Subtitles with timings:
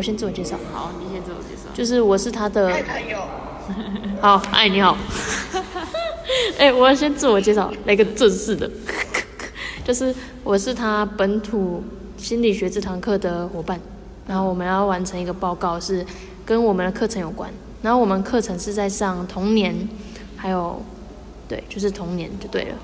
[0.00, 1.68] 我先自我介绍，好，你先自我介绍。
[1.74, 3.18] 就是我是他的太朋友，
[4.22, 4.96] 好，哎，你好。
[6.56, 8.70] 哎、我要先自我介绍，来个正式的，
[9.84, 11.84] 就是我是他本土
[12.16, 13.78] 心理学这堂课的伙伴，
[14.26, 16.02] 然后我们要完成一个报告，是
[16.46, 17.52] 跟我们的课程有关。
[17.82, 19.86] 然后我们课程是在上童年，
[20.34, 20.82] 还有
[21.46, 22.74] 对，就是童年就对了。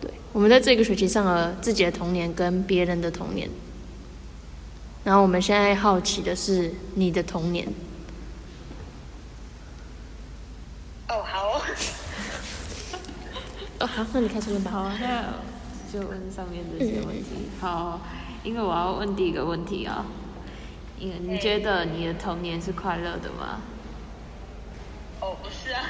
[0.00, 3.46] 对，我们在这个学期上了自己的童年跟别人的童年。
[5.08, 7.66] 然后我们现在好奇的是你的童年。
[11.08, 11.62] 哦，好哦，
[13.80, 14.70] 哦，好，那你开始问吧。
[14.70, 15.24] 好，那
[15.90, 17.48] 就问上面这些问题。
[17.58, 18.02] 好，
[18.44, 20.04] 因为我要问第一个问题啊，
[20.98, 23.62] 因为你觉得你的童年是快乐的吗？
[25.22, 25.84] 哦，不是啊，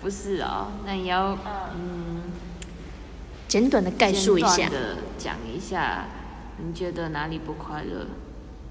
[0.00, 1.36] 不是啊、那你要
[1.74, 2.22] 嗯
[3.48, 4.68] 简短的概述一下。
[4.68, 6.06] 的讲一下，
[6.58, 8.06] 你觉得哪里不快乐？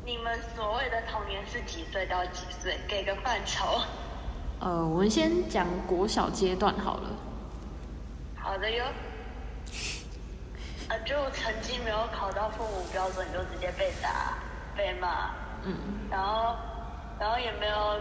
[0.10, 2.80] 你们所谓的童年是几岁到几岁？
[2.88, 3.80] 给个范畴。
[4.60, 7.12] 呃，我们先讲国小阶段好了。
[8.36, 8.84] 好的哟。
[10.88, 14.40] 啊，就成绩没有考到父母标准，就直接被打、
[14.76, 15.30] 被骂，
[15.64, 15.78] 嗯，
[16.10, 16.56] 然后，
[17.20, 18.00] 然后也没有，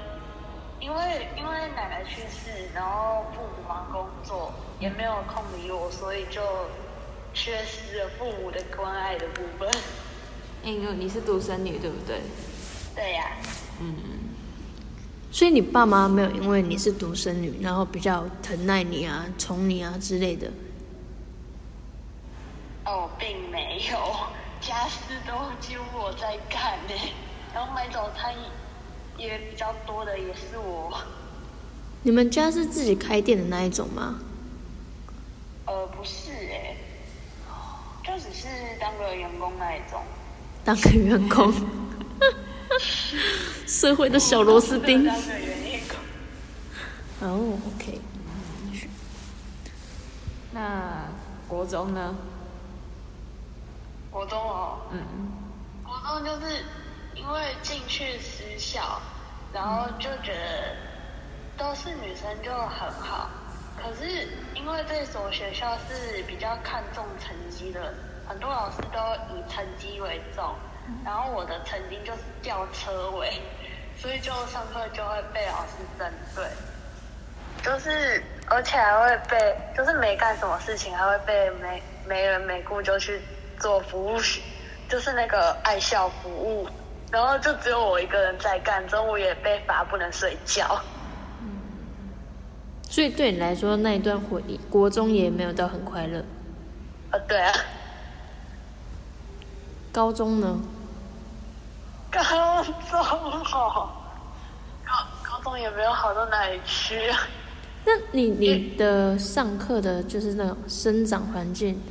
[0.81, 6.41] 因为因为奶奶去世，然后父母忙工作，也没有空理我，所以就
[7.35, 9.69] 缺失了父母的关爱的部分。
[10.65, 12.21] 因为你是独生女，对不对？
[12.95, 13.37] 对呀、
[13.81, 13.95] 嗯，
[15.31, 20.51] 所以你爸妈没有因为你是独生女，然后比较疼爱你啊、宠你啊之类的。
[22.85, 24.17] 哦，并没有，
[24.61, 27.13] 家事都几乎我在干呢，
[27.55, 28.35] 然后买早餐
[29.17, 30.99] 也比较多的也是我。
[32.03, 34.19] 你们家是自己开店的那一种吗？
[35.67, 36.77] 呃，不是哎，
[38.03, 38.49] 就只是
[38.81, 40.01] 当个员工那一种。
[40.69, 41.51] 当个员工，
[43.67, 45.03] 社会的小螺丝钉。
[45.03, 47.27] 当个员工。
[47.27, 47.99] 哦，OK，
[50.53, 51.09] 那
[51.49, 52.15] 国中呢？
[54.11, 55.01] 国中哦，嗯，
[55.83, 56.63] 国中就是
[57.15, 59.01] 因为进去私校，
[59.55, 60.77] 然后就觉得
[61.57, 63.31] 都是女生就很好，
[63.83, 67.95] 可是因为这所学校是比较看重成绩的，
[68.29, 68.99] 很多老师都
[69.35, 70.45] 以成绩为重，
[71.05, 73.41] 然后我的成绩就是吊车尾，
[73.97, 76.45] 所以就上课就会被老师针对，
[77.63, 83.21] 就是而且还会被，就是没干什么事情还会被没没人没顾就去
[83.59, 84.19] 做服务，
[84.89, 86.69] 就是那个爱校服务，
[87.11, 90.81] 然后就只有我一个人在干，中午也被罚不能睡觉。
[92.91, 96.25] 所以对你来说，那一段回忆，国中也没有到很快乐。
[97.11, 97.53] 呃，对啊，
[99.99, 100.57] 高中呢？
[102.09, 103.03] 高中
[103.53, 103.91] 哦，
[104.87, 104.95] 高
[105.25, 107.19] 高中也没有好到哪里去啊。
[107.85, 111.83] 那你你的上课的就是那种生长环境，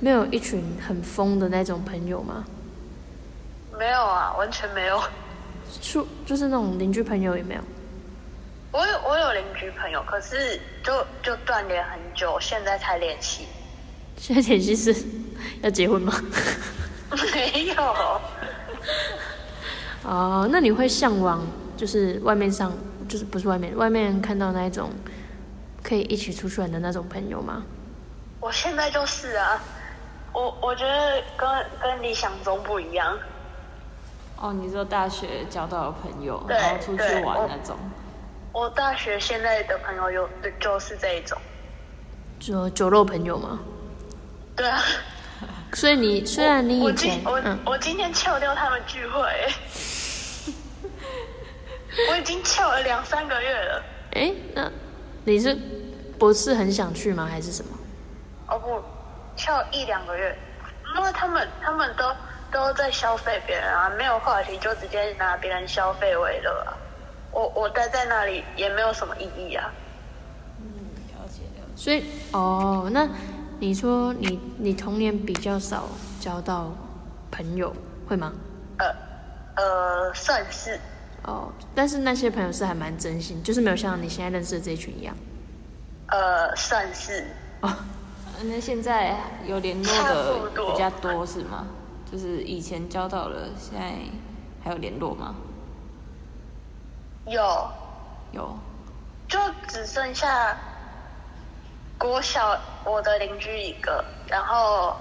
[0.00, 2.46] 没有一群很疯的那种朋友吗？
[3.78, 4.98] 没有啊，完全没有。
[5.82, 7.60] 出就是那种邻居朋友也没有。
[8.72, 13.44] 我有我有邻居朋友，可是就就断联很久，现在才联系。
[14.16, 14.96] 现在联系是
[15.60, 16.14] 要结婚吗？
[17.32, 18.20] 没有，
[20.04, 22.72] 哦，那你会向往就是外面上
[23.08, 24.90] 就是不是外面外面看到那一种
[25.82, 27.62] 可以一起出去玩的那种朋友吗？
[28.40, 29.60] 我现在就是啊。
[30.32, 31.48] 我我觉得跟
[31.82, 33.18] 跟理想中不一样。
[34.36, 37.76] 哦，你说大学交到的朋友，然后出去玩那种，
[38.52, 40.28] 我大学现在的朋友有
[40.60, 41.36] 就是这一种。
[42.38, 43.58] 就酒肉朋友吗？
[44.54, 44.80] 对啊。
[45.72, 49.20] 所以你虽然你我以前今我、嗯，我今天翘掉他们聚会、
[52.10, 53.82] 我已经翘了两三个月了。
[54.12, 54.70] 哎，那
[55.24, 55.56] 你是
[56.18, 57.26] 不是很想去吗？
[57.30, 57.70] 还是什么？
[58.48, 58.82] 哦不，
[59.36, 60.36] 翘一两个月，
[60.96, 62.12] 因为他们他们都
[62.52, 66.76] 都在消费别人啊，没有话题就直接拿别人消费为乐啊。
[67.30, 69.72] 我我待在那里也没有什么意义啊。
[70.58, 70.64] 嗯
[71.14, 71.76] 了解了解。
[71.76, 73.08] 所以哦，那
[73.60, 75.86] 你说你你童年比较少
[76.18, 76.72] 交到
[77.30, 77.70] 朋友，
[78.08, 78.32] 会吗？
[78.78, 78.86] 呃
[79.54, 80.80] 呃，算是
[81.24, 85.14] 哦，但是那些朋友是还蛮真心，就是没有像你现在认识的这一群一样。
[86.08, 87.26] 呃算是
[87.60, 87.68] 哦，
[88.38, 89.14] 呃那现在
[89.46, 91.66] 有联络的比较多是吗？
[92.10, 93.92] 就是以前交到了，现在
[94.64, 95.34] 还有联络吗？
[97.26, 97.70] 有，
[98.32, 98.56] 有。
[99.28, 100.56] 就只剩下
[102.00, 104.96] 国小我的邻居一个，然后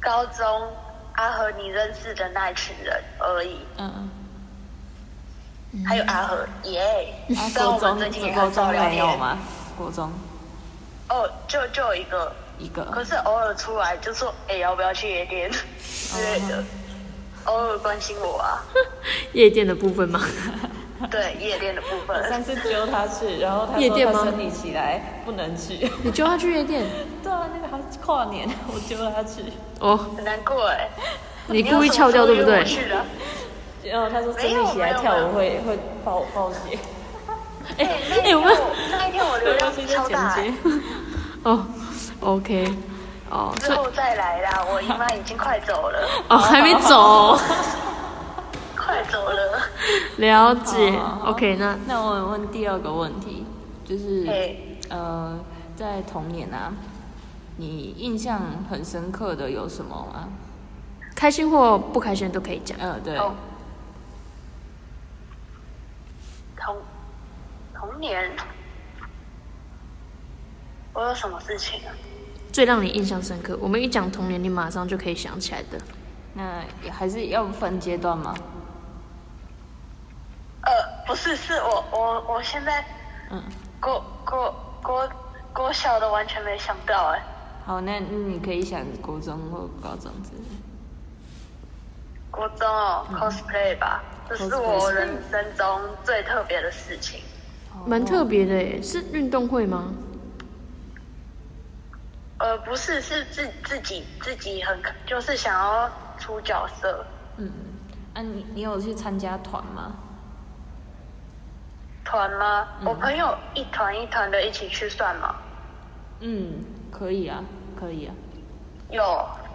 [0.00, 0.44] 高中
[1.12, 3.58] 阿和你认识的那一群人而已。
[3.76, 5.84] 嗯嗯。
[5.84, 7.14] 还有阿和耶。
[7.28, 8.80] 国中们最近也国很少中？
[8.80, 9.38] 没有吗？
[9.76, 10.10] 国中
[11.10, 16.64] 哦，就就有一个，一个，可是偶尔出来就说，哎、要不要去夜店之类的，
[17.44, 18.64] 偶尔关心我啊。
[19.34, 20.18] 夜店的部分吗？
[21.10, 25.90] 对夜店的部我分，上次揪他去，然后他说夜店吗理起来不能去。
[26.02, 26.84] 你揪他去夜店？
[27.22, 29.42] 对啊，那个还跨年，我揪他去，
[29.80, 30.88] 哦，很难过哎。
[31.46, 32.64] 你故意翘掉对不对？
[32.64, 33.04] 去的？
[33.84, 36.78] 然后他说生理起来跳舞会会爆爆血。
[37.78, 38.56] 哎、那一天哎我们
[38.90, 40.54] 那一天我流量 超大、欸，
[41.44, 41.66] 哦
[42.20, 42.74] ，OK，
[43.30, 44.64] 哦，之后再来啦。
[44.70, 47.38] 我姨妈已经快走了，哦还没走，
[48.84, 49.60] 快走了。
[50.18, 53.44] 了解好好好，OK，那那我问第二个问题，
[53.84, 54.56] 就是哎
[54.90, 55.38] 呃，
[55.74, 56.72] 在童年啊，
[57.56, 60.28] 你印象很深刻的有什么吗？
[61.14, 62.78] 开心或不开心都可以讲。
[62.78, 63.34] 呃，对，哦，
[66.56, 66.76] 童
[67.74, 68.30] 童年，
[70.92, 71.94] 我有什么事情啊？
[72.52, 75.78] 最让你印象深刻，我们一讲童年，你马上就可以想起来的。
[76.34, 78.34] 那还是要分阶段吗？
[80.64, 80.72] 呃，
[81.06, 82.84] 不是，是我我我现在
[83.30, 83.42] 嗯，
[83.80, 85.08] 国国国
[85.52, 87.22] 国小的完全没想到哎、
[87.66, 90.56] 好，那那你可以想国中或高中之类的。
[92.30, 97.20] 国中哦、cosplay 吧，这是我人生中最特别的事情。
[97.86, 99.92] 蛮特别的耶，是运动会吗？
[102.38, 107.04] 呃，不是，是自自己自己很就是想要出角色，
[107.36, 107.50] 嗯，
[108.14, 109.92] 啊，你你有去参加团吗？
[112.04, 112.68] 团吗？
[112.80, 115.34] 嗯我朋友一团一团的一起去算吗？
[116.20, 116.52] 嗯，
[116.90, 117.42] 可以啊，
[117.78, 118.14] 可以啊。
[118.90, 119.02] 有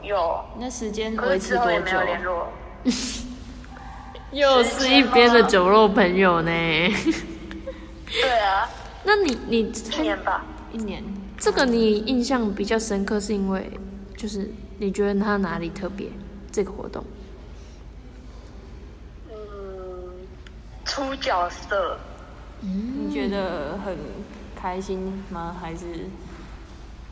[0.03, 2.47] 有，那时间维持多久。
[4.31, 6.51] 又是一边的酒肉朋友呢。
[8.11, 8.67] 对啊，
[9.03, 9.59] 那你你
[9.91, 10.43] 一年吧。
[10.71, 11.03] 一年。
[11.37, 13.71] 这个你印象比较深刻，是因为
[14.17, 16.07] 就是你觉得它哪里特别？
[16.51, 17.03] 这个活动
[19.29, 19.37] 嗯，
[20.83, 21.97] 出角色，
[22.61, 23.97] 你觉得很
[24.55, 25.55] 开心吗？
[25.61, 25.85] 还是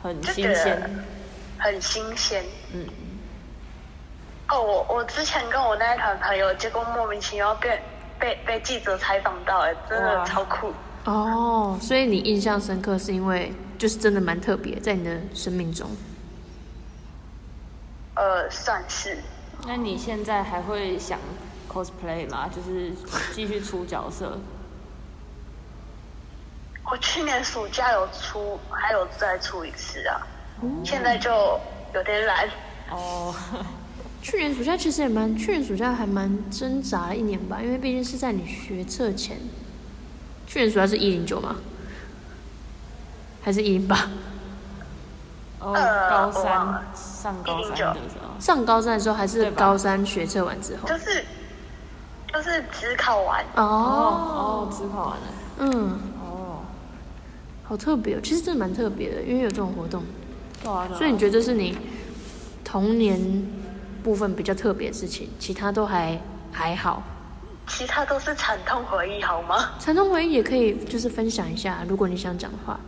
[0.02, 1.04] 很新鲜？
[1.58, 2.44] 很新鲜。
[2.72, 2.84] 嗯，
[4.50, 7.80] 哦，我我之前跟我那一团朋友，结果莫名其妙被
[8.18, 10.72] 被被记者采访到，哎，真的超酷。
[11.04, 15.88] 哦，所以你印象深刻是因为就是真的蛮特别，在你的生命中。
[18.14, 19.16] 呃，算是。
[19.66, 21.18] 那你现在还会想
[21.68, 22.48] cosplay 吗？
[22.48, 22.92] 就是
[23.32, 24.38] 继续出角色？
[26.90, 30.26] 我去年暑假有出，还有再出一次啊，
[30.84, 31.30] 现在就
[31.94, 32.48] 有点懒。
[32.90, 33.34] 哦，
[34.22, 39.38] 去年暑假其实也蛮，去年暑假还蛮挣扎了一年吧，因为毕竟是在你学测前。
[40.46, 41.56] 去年暑假是一零九吗？
[43.42, 44.08] 还是一零八？
[45.60, 46.42] 哦，呃高三
[46.94, 50.88] 上高三的时候，上高三的时候还是高三学测完之后？
[50.88, 51.24] 就是
[52.32, 55.26] 就是只考完，哦，哦，只考完了。
[55.58, 56.17] 嗯，哦，
[57.68, 60.02] 好特别哦，其实真的蛮特别的，因为有这种活动，
[60.62, 61.76] 对啊，啊所以你觉得这是你
[62.64, 63.20] 童年
[64.02, 66.18] 部分比较特别的事情，其他都还
[66.50, 67.02] 还好。
[67.66, 69.72] 其他都是惨痛回忆，好吗？
[69.78, 72.80] 惨痛回忆也可以就是分享一下，如果你想讲的话，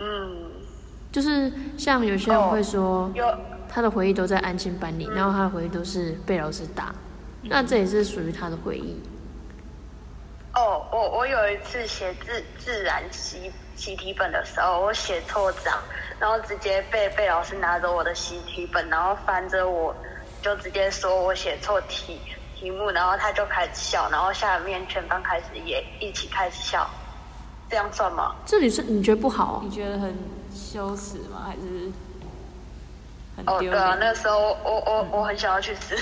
[0.00, 0.50] 嗯，
[1.12, 3.24] 就是像有些人会说，有
[3.68, 6.92] 他的回忆都在安亲班里，然后他的回忆都是被老师打，
[7.44, 8.96] 那这也是属于他的回忆。
[10.54, 15.76] 哦，我我有一次写自自然习习题本的时候，我写错章，
[16.20, 19.94] 然后直接被被老师拿着我的习题本，然后翻着我，
[20.40, 22.20] 就直接说我写错题
[22.54, 26.88] 题目，然后他就开始笑，然后下面全班开始也一起开始笑，
[27.68, 28.36] 这样算吗？
[28.46, 30.16] 这里是你觉得不好、你觉得很
[30.54, 31.42] 羞耻吗？
[31.46, 31.92] 还是
[33.36, 33.98] 很哦，对啊，脸？
[33.98, 35.98] 那时候我我我很想要去死。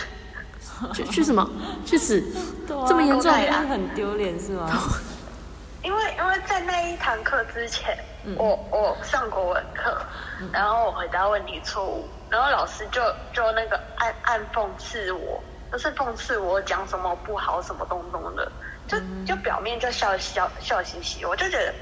[0.94, 1.48] 去去什么？
[1.84, 2.20] 去死？
[2.66, 4.68] 对啊这么严重啊很丢脸是吗？
[5.82, 9.96] 因为因为在那一堂课之前，嗯我我上国文课，
[10.52, 18.50] 然后我回答问题错误，然后老师就就那个暗暗讽刺我，就是讽刺我讲什么不好什么东东的，
[18.86, 21.74] 就嗯就表面就笑笑笑嘻嘻，我就觉得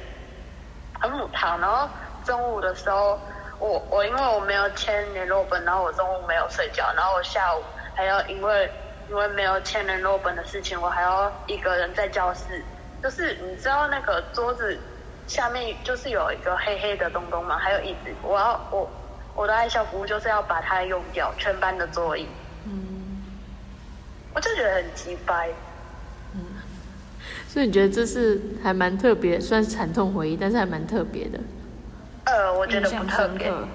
[0.98, 1.60] 很母汤。
[1.60, 1.86] 然后
[2.24, 3.20] 中午的时候，
[3.58, 7.60] 我我因为我没有签联络本，然后我中午没有睡觉，然后我下午
[7.94, 8.70] 还要因为
[9.10, 12.62] 因为没有签联络本的事情，我还要一个人在教室。
[13.02, 14.78] 就是你知道那个桌子
[15.26, 17.58] 下面就是有一个黑黑的东东吗？
[17.58, 18.88] 还有椅子，我要我
[19.34, 22.28] 我的爱校服务就是要把它用掉，全班的桌椅。
[22.66, 23.22] 嗯，
[24.32, 25.50] 我我就觉得很鸡掰。
[27.46, 31.38] 所以你觉得这是还蛮特别，算是惨痛回忆，但是还蛮特别的。
[32.24, 33.68] 呃，我觉得不特别，哦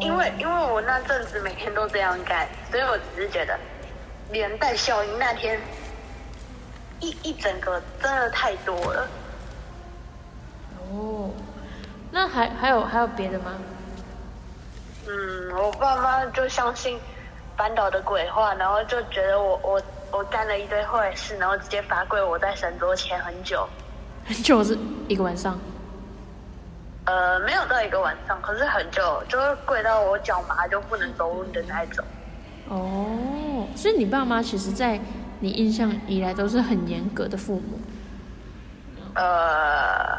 [0.00, 3.56] 因为因为我那阵子每天都这样干，所以我只是觉得
[4.30, 5.60] 连带效应那天
[7.00, 9.08] 一一整个真的太多了。
[10.90, 11.30] 哦，
[12.10, 13.52] 那还还有还有别的吗？
[15.08, 16.98] 嗯，我爸妈就相信
[17.56, 23.68] 班导的鬼话，然后就觉得我我我干了一堆坏事，然后直接罚跪我在神桌前很久。
[24.42, 25.58] 就是一个晚上。
[27.04, 32.04] 呃，没有到一个晚上，可是很久，就是跪到我脚麻就不能走路的那一种。
[32.68, 33.06] 哦，
[33.76, 34.98] 所以你爸妈其实，在
[35.40, 37.78] 你印象以来都是很严格的父母。
[39.14, 40.18] 呃，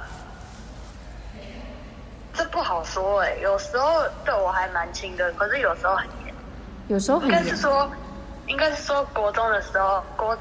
[2.33, 6.33] 这不好说哎、有时候对我还蛮亲的，可是有时候很严。
[6.87, 7.57] 有时候很严应该是。
[7.57, 7.91] 说，
[8.47, 10.37] 应该是说国中的时候，国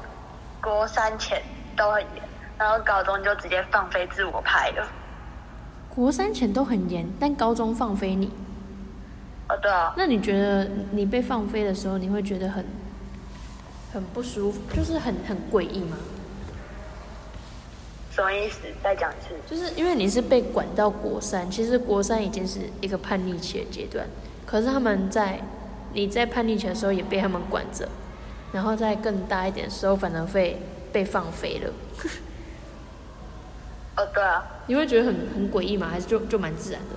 [0.61, 1.41] 国三前
[1.75, 2.23] 都很严，
[2.57, 4.87] 然后高中就直接放飞自我派了。
[5.89, 8.31] 国三前都很严，但高中放飞你。
[9.49, 12.65] 哦，对啊，那你觉得你被放飞的时候，你会觉得很
[13.97, 15.97] 很不舒服，就是很很诡异吗？
[18.11, 18.59] 什么意思？
[18.83, 19.33] 再讲一次。
[19.49, 24.07] 就是因为你是被管到国三，其实国三已经是一个叛逆期的阶段，
[24.45, 25.41] 可是他们在
[25.93, 27.89] 你在叛逆期的时候也被他们管着，
[28.51, 30.61] 然后在更大一点的时候反而会
[30.93, 31.73] 被放飞了，
[33.97, 35.87] 哦，对啊，你会觉得很很诡异吗？
[35.89, 36.95] 还是就就蛮自然的？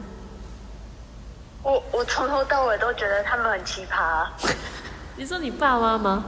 [1.63, 4.37] 我我从头到尾都觉得他们很奇葩啊、
[5.17, 6.25] 你说你爸妈吗？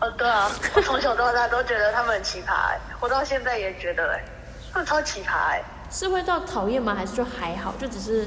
[0.00, 4.24] 哦，对啊，我从小到大都觉得他们很奇葩、欸，我到现在也觉得、欸，
[4.72, 6.94] 他们超奇葩、欸，是会到讨厌吗？
[6.94, 7.72] 还是就还好？
[7.78, 8.26] 就只是，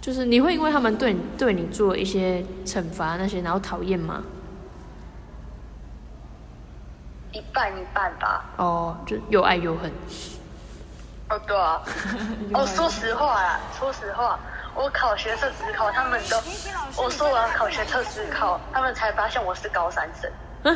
[0.00, 4.22] 就是你会因为他们对你对你做一些惩罚那些，然后讨厌吗？
[7.32, 8.46] 一半一半吧。
[8.56, 9.92] 哦，就又爱又恨。
[11.28, 11.82] 哦，对啊。
[12.54, 14.40] 哦，说实话啦，说实话，
[14.78, 16.36] 我考学测只考，他们都
[17.02, 20.30] 我说我要考学测只考，他们才发现我是高三生。
[20.62, 20.72] 啊，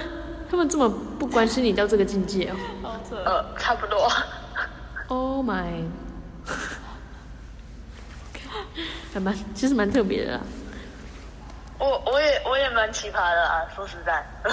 [0.51, 0.89] 他们这么
[1.21, 2.99] 不关心你到这个境界哦。
[3.25, 4.11] 呃，差不多。
[5.07, 5.85] Oh my，
[9.15, 10.41] 还蛮其实蛮特别的啦。
[11.79, 14.27] 我我也我也蛮奇葩的啊，说实在。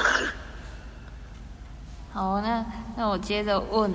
[2.13, 2.63] 好，那
[2.95, 3.91] 那我接着问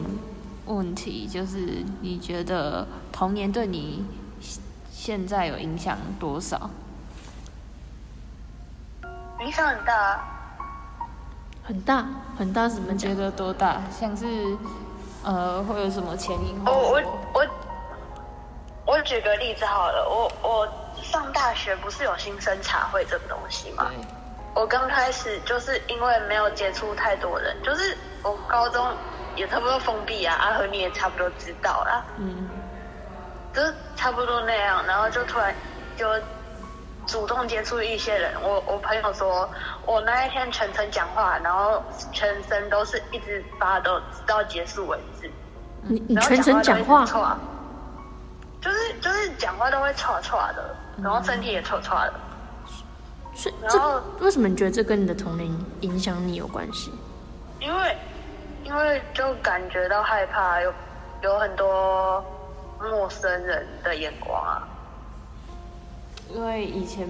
[0.66, 4.04] 问题，就是你觉得童年对你
[5.04, 6.70] 现现在有影响多少？
[9.40, 10.24] 影响很大啊。
[11.62, 12.06] 很大
[12.38, 13.14] 很大，什么觉？
[13.14, 13.82] 得多大？
[13.90, 14.56] 像是
[15.22, 17.20] 呃，会有什么前因我我后果？
[17.34, 17.46] 我
[18.86, 20.66] 我举个例子好了，我我
[21.02, 23.90] 上大学不是有新生茶会这个东西吗？
[24.54, 28.82] 我刚开始就是因为没有接触太多人，就是我高中
[29.36, 32.48] 也差不多封闭啊，阿和你也差不多知道啦，嗯，
[33.54, 35.54] 就是差不多那样，然后就突然
[35.96, 36.06] 就
[37.06, 38.32] 主动接触一些人。
[38.42, 39.48] 我我朋友说，
[39.86, 41.82] 我那一天全程讲话，然后
[42.12, 45.30] 全身都是一直发抖，直到结束为止。
[45.82, 47.04] 你你全程讲话
[48.60, 52.14] 就是就是讲话都会错错的，然后身体也错错的。
[53.34, 55.48] 所以然后这为什么你觉得这跟你的童年
[55.82, 56.90] 影响你有关系？
[57.60, 57.96] 因为
[58.64, 60.72] 因为就感觉到害怕，有
[61.20, 62.24] 有很多
[62.90, 64.68] 陌生人的眼光啊。
[66.34, 67.06] 因为以前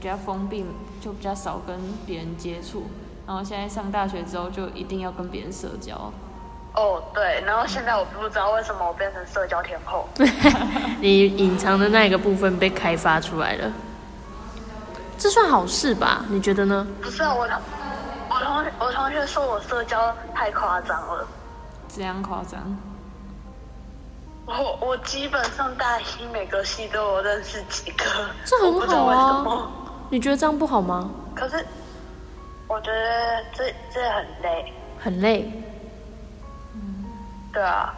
[0.00, 0.64] 比较封闭，
[1.00, 2.86] 就比较少跟别人接触，
[3.26, 6.12] 然后现在上大学之后就一定要跟别人社交。
[6.74, 10.06] 哦，对，然后现在我不知道为什么我变成社交天后。
[11.00, 13.72] 你隐藏的那个部分被开发出来了，
[15.16, 16.24] 这算好事吧？
[16.28, 16.86] 你觉得呢？
[17.00, 17.58] 不是啊，我同
[18.28, 21.26] 我同我同学说我社交太夸张了。
[21.88, 22.60] 这样夸张？
[24.48, 28.04] 我我基本上大一每个系都有认识几个，
[28.46, 29.70] 这很好啊。
[30.10, 31.10] 你觉得这样不好吗？
[31.34, 31.64] 可是
[32.66, 35.52] 我觉得这这很累，很累，
[37.52, 37.94] 对啊，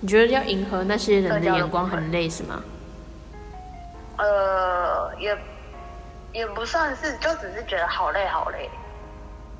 [0.00, 2.62] 你觉得要迎合那些人的眼光很累是吗？
[4.18, 5.36] 呃，也
[6.32, 8.70] 也不算是，就只是觉得好累好累。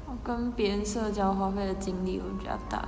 [0.06, 2.84] 我跟别人社交花费的精力会比较大。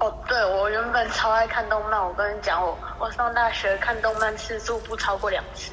[0.00, 5.72] 哦，对，我原本超爱看动漫，我跟你讲，我我上大学看动漫次数不超过两次。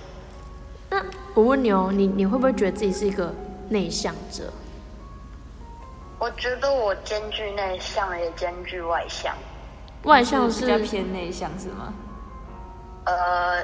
[0.90, 1.02] 那
[1.34, 3.34] 我问你哦，你你会不会觉得自己是一个
[3.70, 4.52] 内向者？
[6.20, 9.34] 我觉得我兼具内向，也兼具外向。
[10.04, 11.94] 外向是比较偏内向是吗？
[13.06, 13.64] 呃，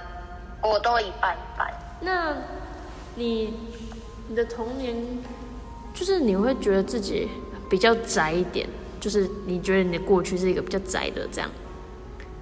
[0.61, 1.73] 我都一半一半。
[1.99, 2.33] 那
[3.15, 3.53] 你
[4.27, 4.95] 你的童年
[5.93, 7.29] 就是你会觉得自己
[7.69, 8.67] 比较宅一点，
[9.03, 11.49] 就是你觉得你的过去是一个比较宅的这样。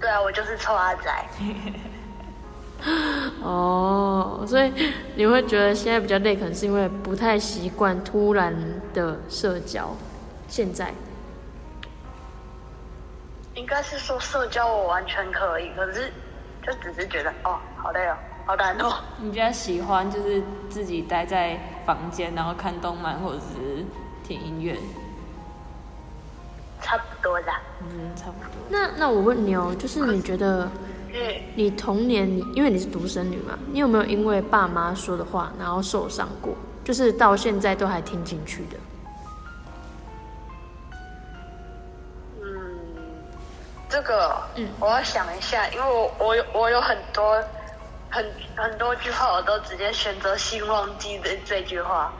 [0.00, 1.26] 对啊，我就是臭阿宅。
[3.42, 4.72] 哦，所以
[5.16, 8.54] 你会觉得现在比较累，可能是因为不太习惯突然
[8.94, 9.90] 的社交。
[10.46, 10.94] 现在
[13.56, 16.12] 应该是说社交我完全可以，可是
[16.64, 18.16] 就只是觉得哦，好累哦，
[18.46, 18.94] 好难哦。
[19.18, 23.84] 你比较喜欢就是自己待在房间，然后看动漫或者是
[24.22, 24.76] 听音乐？
[26.82, 27.60] 差不多啦。
[27.80, 28.50] 嗯，差不多。
[28.68, 30.68] 那那我问你哦，就是你觉得
[31.12, 31.20] 嗯，
[31.54, 36.54] 你童年，你因为你是独生女嘛，你有没有因为爸妈说的话然后受伤过？
[36.84, 38.76] 就是到现在都还听进去的。
[42.40, 42.78] 嗯，
[43.88, 47.40] 这个，嗯我要想一下，因为我我有我有很多
[48.10, 52.12] 很很多句话，我都直接选择性忘记的这句话。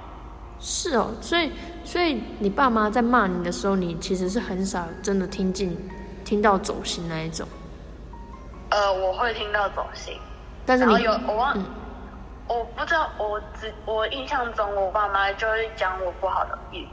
[0.63, 1.51] 是哦，所以
[1.85, 5.77] 所以你爸妈在骂你的时候，你其实是很少真的听进
[6.25, 7.47] 听到走心那一种。
[8.71, 10.17] 呃，我会听到走心，
[10.65, 11.65] 但是你有我忘，嗯
[12.49, 16.87] 我不知道，我只我印象中，我爸妈就会讲我不好的一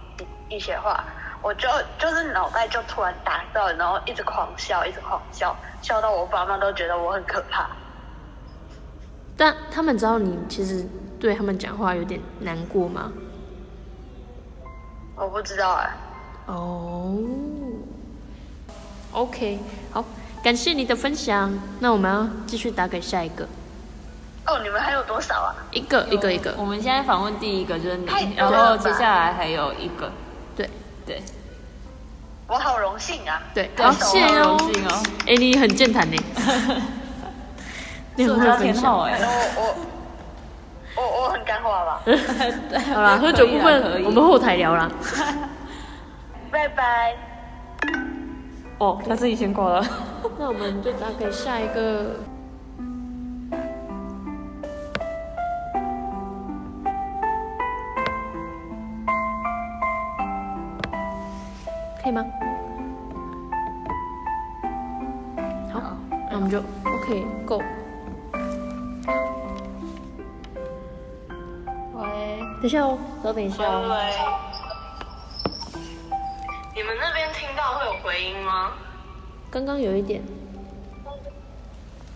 [0.50, 1.04] 一一些话，
[1.44, 7.70] 我就就是脑袋就突然打断，然后一直狂笑，一直狂笑，笑到我爸妈都觉得我很可怕。
[9.38, 10.84] 但他们知道你其实
[11.20, 13.12] 对他们讲话有点难过吗？
[15.20, 15.90] 我不知道哎、
[16.46, 17.18] 哦
[19.12, 19.60] ，OK，
[19.92, 20.06] 好，
[20.42, 21.54] 感谢你的分享。
[21.82, 23.46] 那我们要继续打给下一个，
[24.48, 25.56] 哦，你们还有多少啊？
[25.72, 28.08] 一个一个一个我，们现在访问第一个就是你，
[28.38, 30.10] 然后接下来还有一个，
[30.56, 30.70] 对
[31.06, 31.22] 对，
[32.48, 33.42] 我好荣幸啊！
[33.54, 34.74] 对，对好，谢谢哦荣。
[34.74, 36.18] 幸哦，哎，你很健谈呢，
[38.16, 39.02] 你很会分享。
[39.02, 39.20] 哎，
[39.58, 39.76] 我我
[41.00, 42.02] 我我很干话吧？
[42.94, 44.90] 好啦，喝酒部分我们后台聊啦。
[46.52, 47.16] 拜拜。
[48.80, 49.86] 哦，他自己先挂了。
[50.38, 52.16] 那我们就打给下一个。
[62.02, 62.26] 可以吗？
[65.72, 65.82] 好，
[66.30, 67.26] 那我们就 OK
[72.60, 73.88] 等一下哦，稍等一下哦。
[73.90, 73.96] 喂，
[76.76, 78.72] 你们那边听到会有回音吗？
[79.50, 80.22] 刚刚有一点，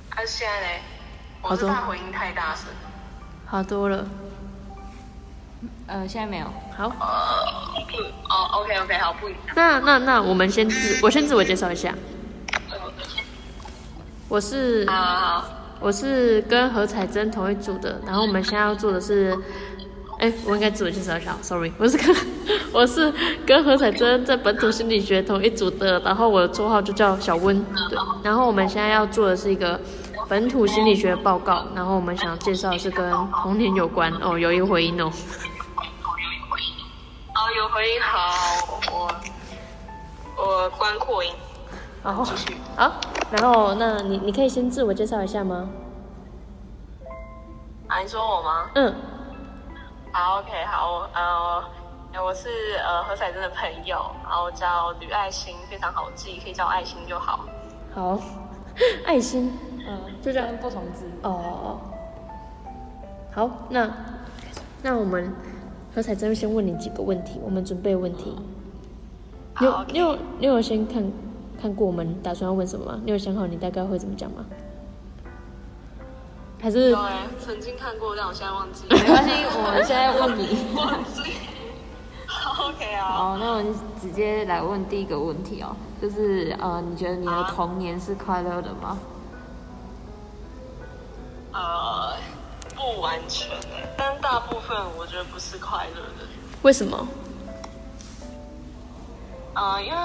[0.10, 0.82] 还是现在嘞？
[1.42, 2.66] 我是怕回音太大声。
[3.46, 4.06] 好多了。
[5.88, 6.46] 呃，现在没有。
[6.76, 7.46] 好，呃，
[7.90, 7.98] 不，
[8.30, 9.30] 哦，OK OK，好，不。
[9.56, 11.96] 那那那我们先自我先自我介绍一下，
[14.28, 15.46] 我是好好好，
[15.80, 19.38] 我是跟何彩珍同一组的，然后我们现在要做的是，
[20.24, 22.16] 哎，我应该自我介绍一下，sorry，我是跟
[22.72, 23.14] 我是
[23.46, 29.78] 跟何彩珍在本土心理学同一组的，然后我的绰号就叫小温，对，然后我们现在要做的是一个
[30.30, 35.12] 本土心理学报告，然后我们想介绍的是跟童年有关，哦，有一个回音哦，哦，
[37.58, 38.34] 有回音，好，
[38.94, 39.14] 我
[40.38, 41.34] 我关扩音。
[42.02, 42.94] 然后继续好，
[43.30, 45.68] 然后那你你可以先自我介绍一下吗？
[47.88, 48.70] 啊，你说我吗？
[48.76, 48.96] 嗯，
[50.16, 52.48] 好，OK，好，呃，我是
[52.86, 57.40] 呃何彩珍的朋友，然后叫吕爱心，非常好记，可以叫爱心就好。
[57.96, 58.20] 好，
[59.08, 59.52] 爱心，
[59.88, 61.08] 嗯，就这样不同字。
[61.24, 61.80] 哦哦哦，
[63.34, 63.92] 好，那
[64.84, 65.34] 那我们
[65.96, 68.36] 何彩珍先问你几个问题，我们准备问题。
[69.60, 71.12] 你有好你有你有先看
[71.60, 73.02] 看过我们打算要问什么吗？
[73.04, 74.46] 你有想好你大概会怎么讲吗？
[76.64, 80.66] 还是有哎，曾经看过，但我现在忘记没关系，我们现在问你。
[80.74, 81.34] 忘记。
[82.26, 83.06] 好，OK 啊。
[83.06, 88.98] 好，那我们直接来问第一个问题哦，就是呃，你觉得你的童年是快乐的吗？
[91.52, 92.14] 呃，
[92.74, 93.50] 不完全，
[93.98, 96.26] 但大部分我觉得不是快乐的。
[96.62, 97.06] 为什么？
[99.54, 99.98] 呃，因为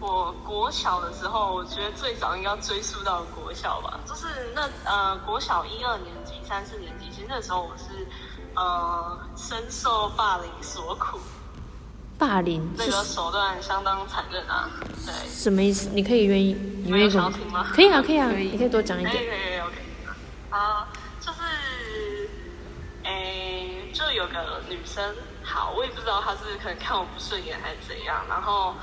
[0.00, 8.06] 我国小的时候，我觉得最早应该追溯到国小吧，就是那呃国小一二年级、三四年级，其实那时候我是
[8.54, 11.18] 呃深受霸凌所苦，
[12.16, 14.70] 霸凌那是个手段相当残忍啊。
[15.04, 15.88] 对，什么意思？
[15.92, 16.52] 你可以愿意，
[16.84, 19.26] 你愿意想要听吗可以啊，可以啊，可以你可以多讲一点可以。
[19.26, 19.76] 可以，OK。
[20.50, 20.88] 啊，
[21.20, 22.30] 就是，
[23.02, 28.74] 诶，就有个女生，好，我也不知道她是可能看我不顺眼还是怎样，然后，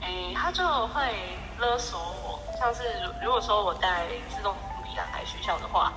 [0.00, 1.12] 诶，他就会
[1.58, 5.92] 勒索我，像是如如果说我带自动笔来学校的话，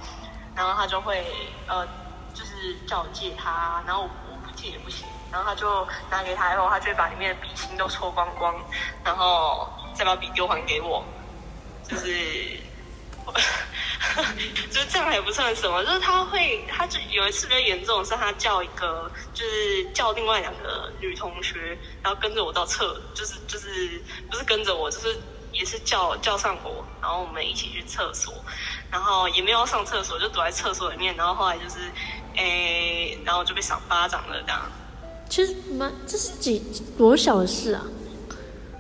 [0.56, 1.26] 然后他就会
[1.68, 1.86] 呃，
[2.34, 4.08] 就是叫我借他，然后我
[4.46, 5.08] 不借也不行。
[5.32, 8.54] 然后他就拿给他以后，他就会把里面的笔芯都抽光光，
[9.04, 11.04] 然后再把笔丢还给我，
[11.84, 12.71] 就是。
[14.72, 25.16] 就是这样还不算什么，就是他会，他就有一次比较严重，是他叫一个，就是叫另外两个女同学，然后跟着我到厕，就是就是不是跟着我，就是
[25.54, 28.34] 也是叫叫上我，然后我们一起去厕所，
[28.90, 31.78] 然后也没有上厕所，就躲在厕所里面，然后后来就是，
[32.36, 34.62] 诶，然后就被赏巴掌了这样。
[35.30, 36.62] 其实蛮，这是几
[36.98, 37.84] 多小的事啊？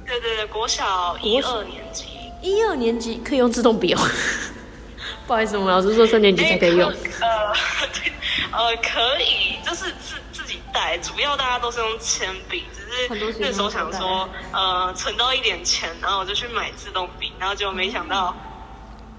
[0.06, 2.11] 对对对，国小一二年级，
[2.42, 4.00] 一二年级可以用自动笔哦。
[5.28, 6.90] 不好意思，我们老师说三年级才可以用。
[6.90, 7.54] 呃，
[7.94, 8.12] 对，
[8.52, 18.36] 呃，可以，就是自自己带，主要大家都是用铅笔，只是那时候想说，呃，存到一点钱，然后我就去买自动笔，然后结果没想到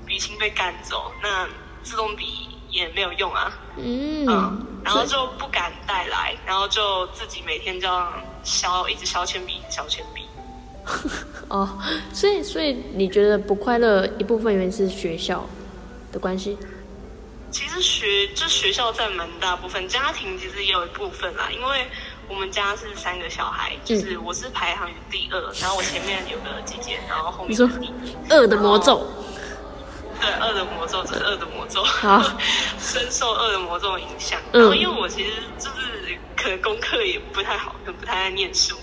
[0.04, 1.48] 笔芯被赶走，那
[1.82, 3.52] 自动笔也没有用啊。
[3.76, 4.26] 嗯。
[4.84, 10.21] 然后就不敢带来，然后就自己每天这样削，一直削铅笔，削铅笔。
[11.48, 11.78] 哦，
[12.12, 15.44] 所以所以你觉得不快乐一部分原因是学校？
[16.12, 16.58] 的关系，
[17.50, 21.48] 其实学就学校占蛮大部分，家庭其实也有一部分啦。
[21.50, 21.86] 因为
[22.28, 28.14] 我们家是三个小孩，就是我是排行第二，然后我前面有个姐姐，然后后面弟弟。
[28.28, 29.06] 二的魔咒。
[30.20, 31.82] 对，二的魔咒，这是二的魔咒。
[31.82, 32.22] 好，
[32.78, 34.38] 深受二的魔咒影响。
[34.52, 38.76] 然后因为我其实就是可能功课也不太好，可能不太爱念书，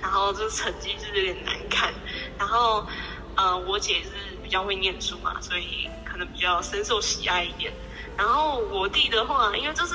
[0.00, 1.92] 然后就成绩就是有点难看。
[2.38, 2.86] 然后，
[3.36, 4.10] 呃，我姐是
[4.42, 6.18] 比较会念书嘛，所以可能。
[6.32, 7.72] 比较深受喜爱一点，
[8.16, 9.94] 然后我弟的话，因为就是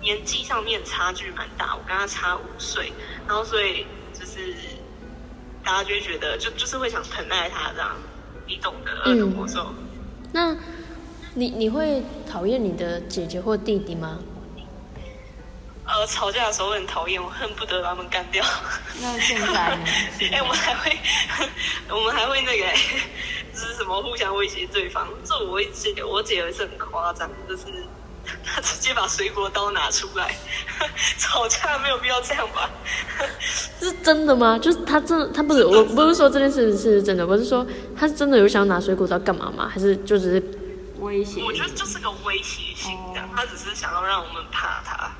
[0.00, 2.92] 年纪上面差距蛮大，我跟他差五岁，
[3.26, 4.54] 然后所以就是
[5.64, 7.96] 大家就会觉得，就就是会想疼爱他这样，
[8.46, 9.66] 你懂的，二的魔咒。
[10.32, 10.56] 那
[11.34, 14.18] 你你会讨厌你的姐姐或弟弟吗？
[15.84, 18.44] 呃，吵架的时候很讨厌，我恨不得把他们干掉。
[19.00, 19.84] 那现在呢？
[20.32, 20.96] 哎，我们还会，
[21.90, 22.66] 我们还会那个。
[23.52, 25.06] 就是什么互相威胁对方？
[25.24, 27.64] 这我姐，我姐有一次很夸张，就是
[28.42, 30.34] 她直接把水果刀拿出来，
[31.18, 32.70] 吵架没有必要这样吧？
[33.78, 34.58] 是真的吗？
[34.58, 39.68] 就是他真的，他不是，我不是说这件事是真的，我是说他真的有想拿水果刀干嘛吗？
[39.70, 40.42] 还是就只是
[41.00, 41.42] 威胁？
[41.44, 45.12] 我觉得就是个威胁性的，他只是想要让我们怕他，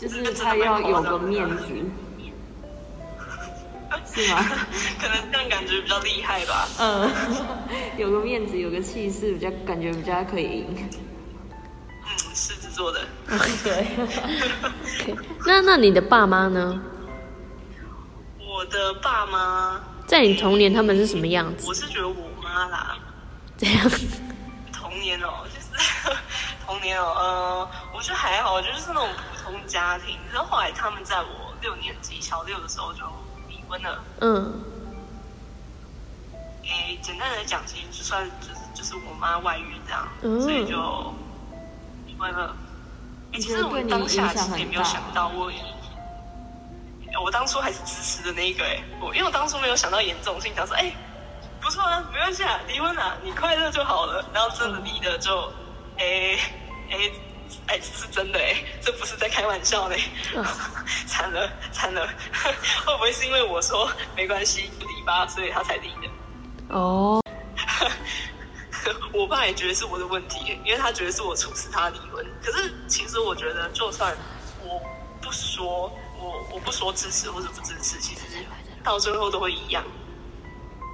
[0.00, 1.64] 就是他要有个面子。
[4.12, 4.44] 是吗？
[5.00, 6.68] 可能这样感觉比较厉害吧。
[6.80, 7.10] 嗯，
[7.96, 10.88] 有个面子，有个气势，比较感觉比较可以赢。
[10.88, 13.00] 嗯，狮子座的。
[13.62, 13.86] 对。
[15.46, 16.80] 那那你的爸妈呢？
[18.38, 21.68] 我的爸妈在你童年他们是什么样子？
[21.68, 22.98] 我是觉得我妈啦。
[23.56, 23.88] 这样。
[24.72, 25.68] 童年哦，就是
[26.70, 30.16] 童年哦，呃，我觉得还好，我觉得是那种普通家庭。
[30.32, 33.02] 然后后来他们在我六年级小六的时候就
[33.48, 33.60] 离。
[33.70, 34.64] 婚了，嗯，
[36.64, 40.08] 诶，简单来讲，其实就算就是就是我妈外遇这样，
[40.40, 40.74] 所以就
[42.04, 42.52] 离婚了。
[43.34, 45.52] 其实我当下其实也没有想到，我
[47.22, 50.92] 我当初还是支持的那一个哎，我因为我当初没有想到严重性，想说哎，
[51.60, 54.24] 不错啊，没关系啊，离婚啊，你快乐就好了。
[54.34, 55.52] 然后真的离的就，
[55.96, 56.36] 哎
[56.90, 57.10] 哎。
[57.66, 59.96] 哎，这是真的哎，这不是在开玩笑呢。
[61.06, 62.06] 惨了惨了，
[62.84, 66.08] 会不会是因为我说没关系不离吧，所以他才离的？
[66.68, 67.20] 哦，
[69.12, 72.24] 我爸也觉得是我的问题，因为他觉得是我促使他离婚。
[72.42, 74.16] 可是其实我觉得，就算
[74.62, 74.80] 我
[75.20, 78.22] 不说，我我不说支持或者不支持，其实
[78.82, 79.84] 到最后都会一样。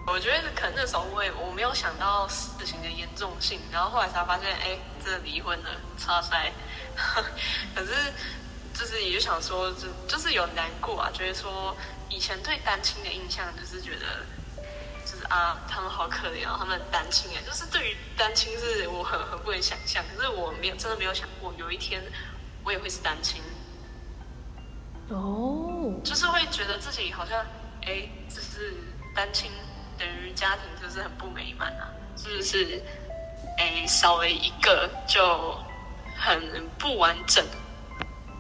[0.07, 6.53] 我觉得可能那时候我也我没有想到事情的严重性，然后后来才发现，哎，真的离婚了，差塞。
[7.73, 7.93] 可是
[8.75, 11.77] 就是也就想说，就就是有难过啊，觉得说
[12.09, 14.27] 以前对单亲的印象就是觉得，
[15.05, 22.03] 就是啊，他们好可怜啊，他们单亲哎，就是对于单亲是我很很不能想象，可是我没有真的没有想过有一天
[22.65, 23.41] 我也会是单亲。
[25.11, 27.47] 哦，就是会觉得自己好像，
[27.83, 28.75] 哎，就是
[29.15, 29.53] 单亲。
[29.99, 31.89] 等于家庭就是很不美满啊，
[32.19, 32.83] 是不是？
[33.59, 35.57] 哎，少了一个就
[36.17, 37.45] 很不完整，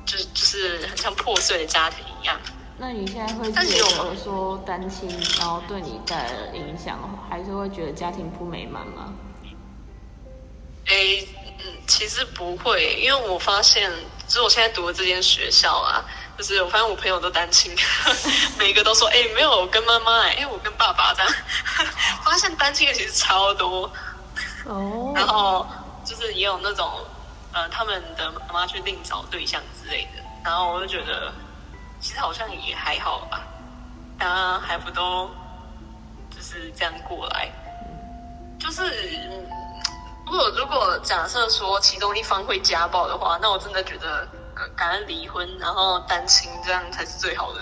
[0.04, 2.38] 就是就是很像破碎的家庭一样。
[2.78, 6.98] 那你现在会觉得说单亲，然后对你带来的影响，
[7.30, 9.12] 还是会觉得家庭不美满吗？
[10.86, 10.94] 哎，
[11.58, 13.90] 嗯，其实不会，因为我发现，
[14.28, 16.04] 就是我现在读的这间学校啊。
[16.36, 17.74] 就是我发现我朋友都单亲，
[18.60, 21.32] 每个都说哎没有我跟妈妈哎，我跟爸爸这样，
[22.22, 23.90] 发现单亲的其实超多
[24.66, 25.12] 哦。
[25.14, 25.66] 然后
[26.04, 26.88] 就是也有那种
[27.52, 31.32] 呃他们的妈妈去另找对象之类的，然后我就觉得
[32.00, 33.42] 其实好像也还好吧，
[34.18, 35.30] 大家还不都
[36.30, 37.50] 就是这样过来。
[38.58, 38.82] 就是，
[40.24, 44.26] 如果如果假设说其中一方会家暴的话，那我真的觉得
[44.74, 47.60] 赶快离婚，然后单亲这样才是最好的。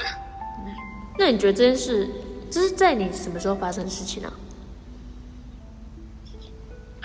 [1.18, 2.08] 那你觉得这件事，
[2.50, 4.32] 这是在你什么时候发生的事情呢？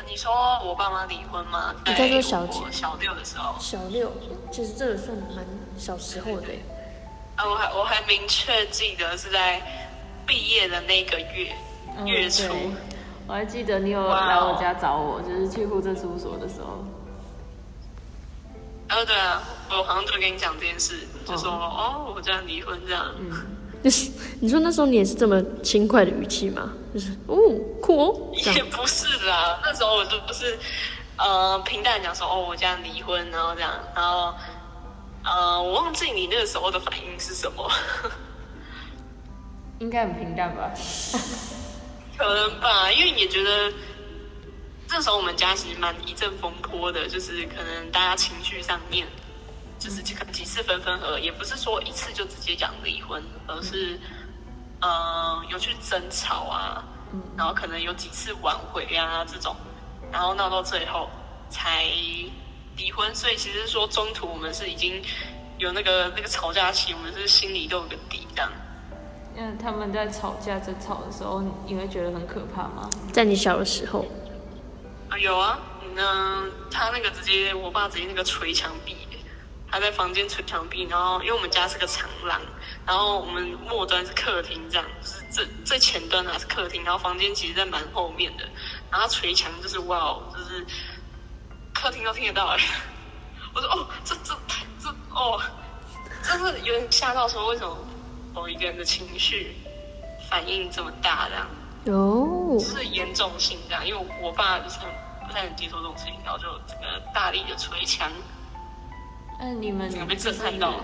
[0.10, 0.32] 你说
[0.66, 1.76] 我爸妈离婚吗？
[1.86, 2.60] 你在说小几？
[2.72, 3.54] 小六的时候。
[3.60, 4.12] 小六，
[4.52, 5.46] 其实这个算蛮
[5.78, 6.48] 小时候的。
[7.36, 9.62] 啊，我还我还明确记得是在
[10.26, 11.56] 毕业的那个月
[12.06, 12.52] 月初，
[13.28, 16.84] 我还记得你有来我家找我，就是去户政事务所的时候。
[18.90, 23.06] 哦，对啊，我好像就跟你讲这件事，就说哦，我家离婚这样。
[23.20, 23.59] 嗯。
[23.84, 24.12] 就是，
[24.42, 26.74] 你说那时候你也是这么轻快的语气吗？
[26.94, 27.36] 就是哦，
[27.82, 30.58] 酷哦，也不是啦，那时候我都不是，
[31.18, 34.34] 呃，平淡讲说哦，我家离婚，然后这样，然后，
[35.24, 37.72] 呃，我忘记你那个时候的反应是什么，
[39.80, 40.72] 应该很平淡吧？
[42.18, 43.72] 可能吧，因为也觉得，
[44.90, 49.08] 那时候我们家其实蛮一阵风波的，就是可能大家情绪上面。
[49.80, 53.98] 就是几几次分分合，也不是说一次就直接讲离婚，而是，
[54.82, 56.84] 呃，有去争吵啊，
[57.38, 59.56] 然后可能有几次挽回啊这种，
[60.12, 61.10] 然后闹到最后
[61.50, 61.86] 才
[62.76, 63.16] 离婚。
[63.16, 65.02] 所以其实说中途我们是已经
[65.58, 68.52] 有那个那个吵架期，我们是心里都有个底的。
[69.38, 72.90] 嗯，他们在吵架争吵的时候，你会觉得很可怕吗？
[73.14, 74.06] 在你小的时候？
[75.08, 75.58] 啊，有啊，
[75.96, 78.98] 嗯，他那个直接，我爸直接那个捶墙壁。
[79.72, 82.42] 他在房间捶墙壁，然后因为我们家是个长廊，
[82.86, 88.44] 然后我们末端是客厅，这样就是最最前端啊是客厅，然后房间其实在蛮后面的，
[88.90, 90.66] 然后捶墙就是哇，就是
[91.74, 92.60] 客厅都听得到哎，
[93.54, 94.34] 我说哦，这这
[94.82, 95.40] 这哦，
[96.24, 97.78] 就是有点吓到，说为什么
[98.34, 99.56] 某一个人的情绪
[100.30, 101.36] 反应这么大这
[101.94, 104.80] 样，哦，就是严重性这样，因为我爸就是
[105.28, 108.12] 不太能接受这种事情，然后就整个大力的捶墙。
[109.40, 110.44] 那你们就是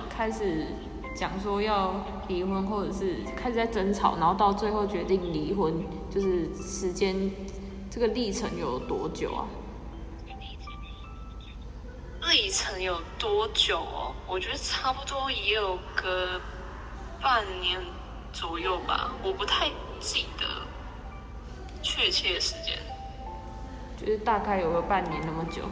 [0.09, 0.65] 开始
[1.13, 1.93] 讲说要
[2.27, 5.73] 离婚，或者是开始在争吵，然后到最后决定离婚，
[6.09, 7.29] 就是时间
[7.91, 9.45] 这个历程有多久啊？
[12.31, 14.13] 历程有多久哦？
[14.25, 16.41] 我觉得差不多也有个
[17.21, 17.79] 半年
[18.33, 20.45] 左右吧，我不太记得
[21.81, 22.79] 确切时间，
[23.97, 25.63] 就是大概有个半年那么久。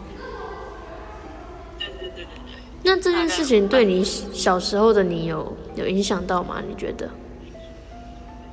[1.79, 2.62] 对对对对对。
[2.83, 6.61] 那这件事情对你小时候的你有有影响到吗？
[6.67, 7.09] 你觉得？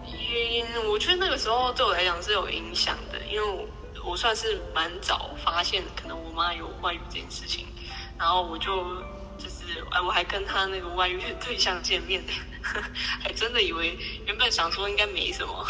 [0.07, 3.67] 嗯，我觉得那个时候对我来讲是有影响的，因为我
[4.11, 7.67] 我算是蛮早发现可能我妈有外遇这件事情，
[8.17, 8.85] 然后我就
[9.37, 12.23] 就是哎，我还跟他那个外遇的对象见面，
[13.21, 15.67] 还真的以为原本想说应该没什么，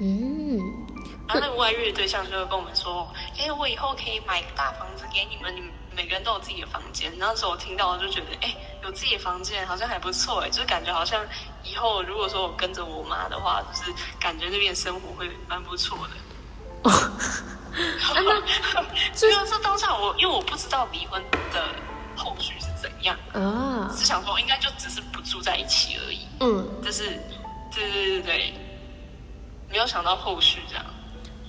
[0.00, 0.58] 嗯，
[1.28, 5.70] 然后那个外遇的对象就会跟我们说，哎，我以后可以买个大房子给你们，你们。
[5.96, 8.54] 每个人都有自己的房间，那时候我听到我就觉得，哎，
[8.84, 11.24] 有自己的房间好像还不错，哎，就是感觉好像
[11.64, 16.14] 以后如果说我跟着我妈的话，就是感觉那边生活会蛮不错的。
[16.82, 16.92] 哦，
[19.16, 21.20] 就是当下我因为我不知道离婚
[21.52, 21.64] 的
[22.14, 26.20] 后续是怎样啊，只想说应该就只是不住在一起而已。
[26.40, 27.18] 嗯，就是，
[27.74, 28.54] 对对对对，
[29.70, 30.84] 没有想到后续这样。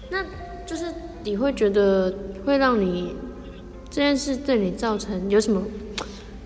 [0.10, 0.24] 那
[0.66, 2.12] 就是你会觉得
[2.46, 3.14] 会让你。
[3.90, 5.64] 这件事对你造成有什么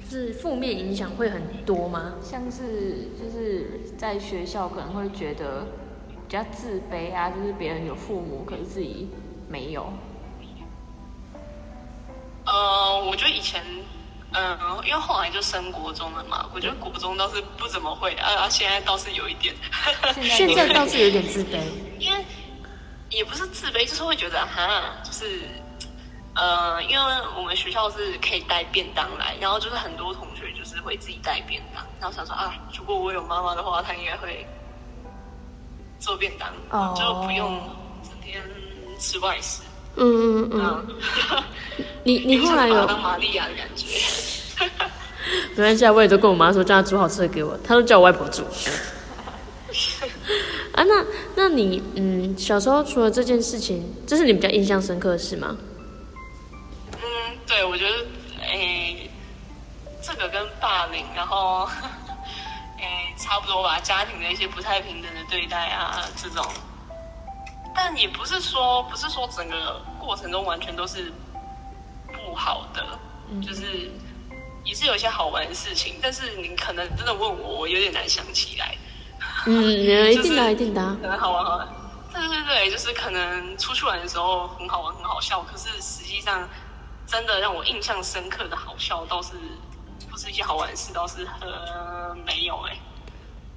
[0.09, 2.13] 就是负面影响会很多吗？
[2.23, 5.65] 像是就是在学校可能会觉得
[6.09, 9.09] 比较自卑啊，就是别人有父母，可是自己
[9.49, 9.91] 没有。
[12.45, 13.63] 呃，我觉得以前，
[14.33, 19.53] 嗯，因为后来就升国中了嘛，我觉得国中倒是不怎么会，啊，现在倒是有一点。
[20.21, 21.59] 现在倒是有点自卑。
[21.99, 22.23] 因为
[23.09, 25.41] 也不是自卑，就是会觉得哈，就是。
[26.33, 27.03] 呃，因为
[27.37, 34.45] 我们学校是可以带便当来，然后就是很多同学就是会自己带便当，然后想说啊，如果我有妈妈的话，她应该会
[35.99, 36.49] 做便当，
[36.95, 37.59] 就不用
[38.03, 38.41] 整天
[38.97, 39.61] 吃外食。
[39.97, 40.87] 嗯嗯嗯。
[42.03, 43.85] 你你后来 有当玛利亚的感觉？
[45.55, 48.43] 没关系啊，我也都跟我妈说，叫她煮好吃的给我，她都叫我外婆煮。
[50.71, 55.57] 啊，那那你嗯，小时候除了这件事情，这是你比较印象深刻的事吗？
[57.51, 58.05] 对，我觉得，
[58.43, 59.11] 诶，
[60.01, 61.67] 这个跟霸凌，然后，
[62.79, 63.77] 诶，差不多吧。
[63.81, 66.45] 家庭的一些不太平等的对待啊，这种，
[67.75, 71.11] 但也不是说，不是说整个过程中完全都是
[72.13, 72.97] 不好的，
[73.45, 73.91] 就是，
[74.63, 78.73] 也是有一些好玩的事情，但是你可能真的问我，我有点难想起来。
[79.45, 81.67] 嗯， 一定的，一定的，可能好玩好玩。
[82.13, 86.47] 对对对，就是可能出去玩的时候很好玩很好笑，可是实际上
[87.11, 89.31] 真的让我印象深刻的好笑倒是
[90.09, 92.77] 不是一些好玩的事，倒是呃没有哎。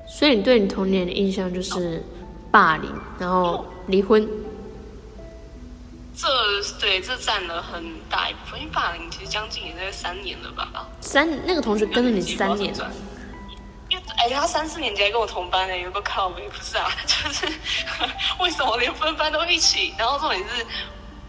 [0.09, 2.03] 所以你对你童年的印象就是
[2.51, 4.29] 霸凌，然后离婚。
[6.17, 6.29] 这
[6.81, 10.89] 对这占了很大一部分，因为霸凌其实将近也在三年了吧？
[11.01, 12.75] 三那个同学跟了你三年。
[13.91, 16.91] 因为哎，他三四年级还跟我同班呢，有个靠背不是啊？
[17.07, 17.47] 就是
[18.41, 19.95] 为什么连分班都一起？
[19.99, 20.67] 然后重点是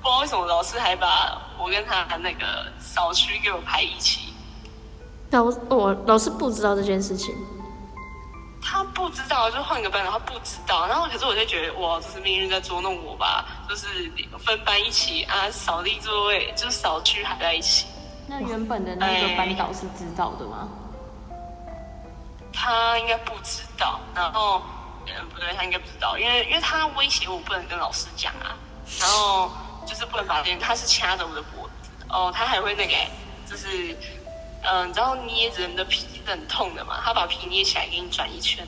[0.05, 4.31] 不知道为什么老师还把我跟他那个扫区给我排一起。
[5.31, 7.33] 老我老师不知道这件事情。
[8.61, 13.45] 他不知道，就换个班，然后不知道，然后可是我就觉得哇，这是命运在捉弄我吧？
[13.67, 13.87] 就是
[14.37, 17.87] 分班一起啊，扫地座位，就是扫区还在一起。
[18.27, 20.69] 那原本的那个班导是知道的吗？
[22.53, 24.61] 他应该不知道，然后
[25.07, 28.53] 嗯不对，他应该不知道，因为因为他威胁我不能跟老师讲啊，
[28.99, 29.51] 然后
[29.85, 32.93] 就是不能把这件，他是掐着我的脖子，哦，他还会那个，
[33.49, 33.95] 就是。
[34.67, 36.99] 嗯，你知道捏人的皮是很痛的嘛？
[37.05, 38.67] 他把皮捏起来给你转一圈。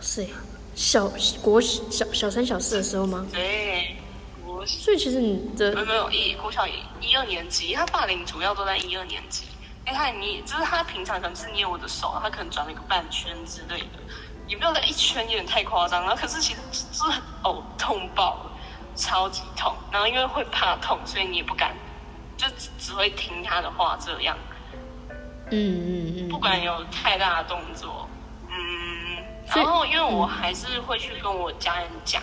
[0.00, 0.26] 是
[0.74, 1.06] 小
[1.42, 3.26] 国小小三小四的时候吗？
[3.30, 3.94] 对，
[4.42, 4.64] 国。
[4.64, 9.44] 所以其实你的没有没有一国小一一二年级，他霸凌主要都在一二年级。
[9.84, 13.98] 哎，他捏就是他平常可能是捏我的手，他可能转了一个半圈之类的，
[14.46, 16.16] 也没有在一圈，有点太夸张了。
[16.16, 18.49] 可是其实是很哦痛爆，
[18.94, 19.74] 超级痛。
[19.90, 21.74] 然后因为会怕痛，所以你也不敢。
[22.36, 22.46] 就
[22.78, 24.36] 只会听他的话，这样。
[25.50, 26.28] 嗯嗯嗯。
[26.28, 28.08] 不管有太大的动作，
[28.48, 29.24] 嗯。
[29.46, 32.22] 然后，因为我还是会去跟我家人讲。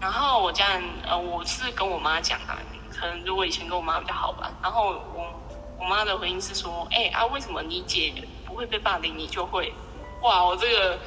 [0.00, 2.56] 然后我家人，呃，我是跟我妈讲啊。
[2.90, 4.50] 可能如果以前跟我妈比较好吧。
[4.62, 5.32] 然后我
[5.78, 8.12] 我妈的回应是说：“哎啊，为什么你姐
[8.46, 9.72] 不会被霸凌，你就会？”
[10.22, 10.98] 哇，我这个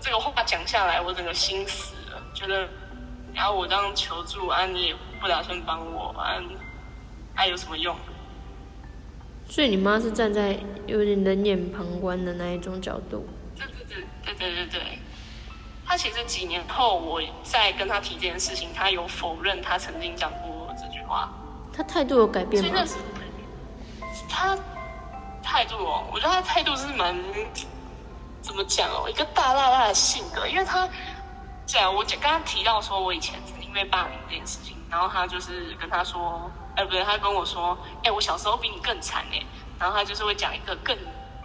[0.00, 2.22] 这个话讲下来，我整个心死了。
[2.34, 2.66] 觉得，
[3.34, 6.36] 然后我这样求助啊，你也不打算帮我啊。
[7.34, 7.96] 还有什么用？
[9.48, 13.26] 所以你妈是站在有点冷眼旁观的那一种角度。
[13.56, 14.98] 对对对对对对对。
[15.86, 21.30] 他其实几年后，我再跟他提这件事情，他有否认他曾经讲过这句话。
[21.72, 22.84] 他态度有改变吗？
[24.28, 24.56] 他
[25.42, 27.18] 态度哦，我觉得他态度是蛮
[28.40, 30.46] 怎么讲哦，一个大大大的性格。
[30.46, 30.88] 因为他
[31.78, 36.50] 讲我刚刚提到说我以前是因为霸凌这件事情，然后他就是跟他说。
[36.74, 39.44] 哎，不对，他跟我说，哎，我小时候比你更惨哎，
[39.78, 40.96] 然后他就是会讲一个更，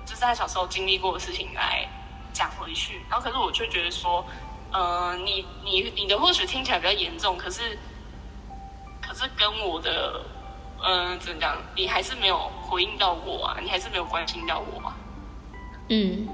[0.05, 1.85] 就是他小时候经历过的事情来
[2.31, 4.25] 讲回去，然后可是我却觉得说，
[4.71, 7.77] 嗯，你你你的或许听起来比较严重，可是，
[9.01, 10.21] 可是跟我的，
[10.81, 14.95] 嗯，怎么讲，你还是没有回应到我啊，你还是没有关心到我啊，
[15.89, 16.25] 嗯，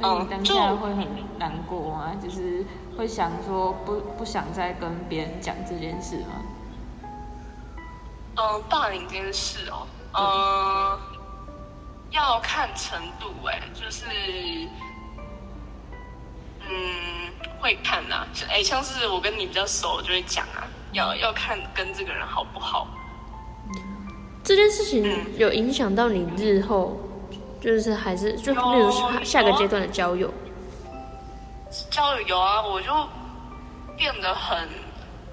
[0.00, 1.06] 嗯，当下会很
[1.38, 2.64] 难过啊，就是
[2.96, 6.42] 会想说不不想再跟别人讲这件事吗？
[8.36, 10.98] 嗯，霸凌这件事哦，嗯，
[12.10, 14.04] 要看程度哎，就是，
[16.60, 22.86] 嗯，会看呐，哎，像是我跟你比较熟，就会讲啊，要要看跟这个人好不好。
[24.44, 26.96] 这件事情有影响到你日后，
[27.60, 28.90] 就是还是就例如
[29.24, 30.32] 下个阶段的交友。
[31.90, 32.92] 交友有啊，我就
[33.96, 34.68] 变得很，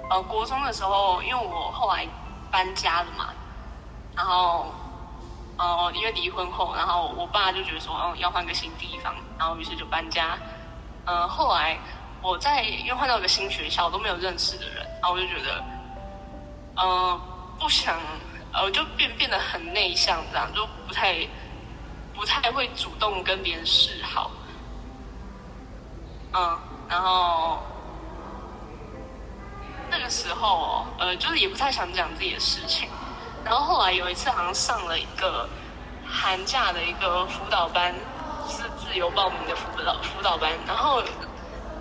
[0.10, 2.08] 呃，国中的时候，因为我后来。
[2.52, 3.34] 搬家了嘛，
[4.16, 4.68] 然后，
[5.58, 10.38] 呃，因为离婚后，然后我爸就觉得说，嗯，要换个新地方，然后于是就搬家。
[11.06, 11.78] 嗯，后来
[12.22, 15.62] 我在又换到一个新学校，都没有认识的人，然后我就觉得，
[16.82, 17.20] 嗯，
[17.60, 18.00] 不想，
[18.54, 21.28] 呃，就变变得很内向，这样就不太
[22.15, 24.32] 不太会主动跟别人示好。
[26.33, 26.60] 嗯，
[26.90, 27.60] 然后。
[29.87, 32.90] 那个时候，呃，就是也不太想讲自己的事情。
[33.46, 35.48] 然后后来有一次，好像上了一个
[36.06, 37.94] 寒假的一个辅导班，
[38.50, 40.52] 是自由报名的辅导辅导班。
[40.65, 41.04] 然后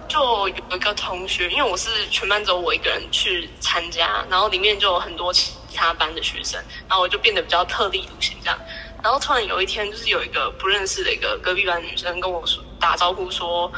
[0.07, 8.59] 就有一个同学，因为我是全班只有我一个人去参加，然后里面就有很多其他班的学生，然后我就变得比较特立独行这样。
[9.05, 13.71] 然后突然有一天，就是有一个不认识的一个隔壁班女生跟我说打招呼说：“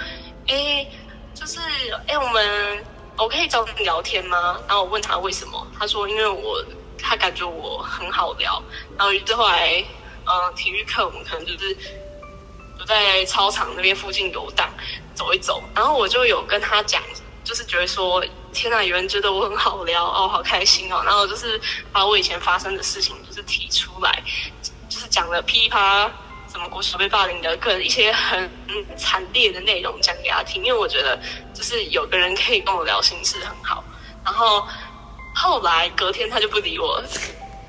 [0.48, 0.86] 哎，
[1.34, 1.60] 就是
[2.06, 2.84] 哎我们。”
[3.18, 4.60] 我可以找你聊天吗？
[4.68, 6.62] 然后我问他为什么，他说因为我
[7.02, 8.62] 他感觉我很好聊。
[8.94, 9.82] 然后于是后来，
[10.26, 11.74] 嗯，体育课我们可能就是
[12.78, 14.70] 就在操场那边附近游荡
[15.14, 15.62] 走一走。
[15.74, 17.02] 然后我就有跟他讲，
[17.42, 18.22] 就是觉得说
[18.52, 21.00] 天哪，有人觉得我很好聊哦，好开心哦。
[21.02, 21.58] 然后就是
[21.90, 24.22] 把我以前发生的事情就是提出来，
[24.88, 26.10] 就是讲了噼啪
[26.50, 28.48] 什么国小被霸凌的，个一些很
[28.96, 30.64] 惨烈的内容讲给他听。
[30.64, 31.18] 因为我觉得
[31.52, 33.82] 就是有个人可以跟我聊心事很好。
[34.24, 34.66] 然后
[35.34, 37.08] 后来隔天他就不理我了，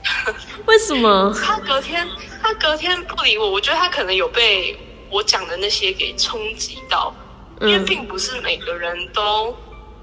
[0.66, 1.34] 为什么？
[1.44, 2.08] 他隔天
[2.42, 4.78] 他隔天不理我，我觉得他可能有被
[5.10, 7.14] 我讲的那些给冲击到。
[7.60, 9.58] 因为并不是每个人都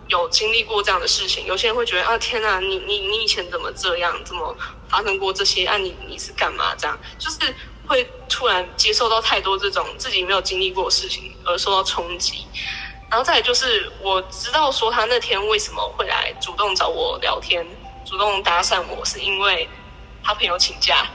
[0.08, 4.54] 有经历过这样的事情，有些人会觉得啊，天哪，你你你以前怎么这样，怎么
[4.88, 5.64] 发生过这些？
[5.64, 6.98] 啊，你你是干嘛这样？
[7.18, 7.54] 就是
[7.86, 12.46] 会突然接受到太多这种自己没有经历过的事情而受到冲击。
[13.10, 17.64] 然后再来就是我知道说他那天为什么会来主动找我聊天，
[18.04, 19.68] 主动搭讪我，是因为
[20.22, 21.06] 他朋友请假，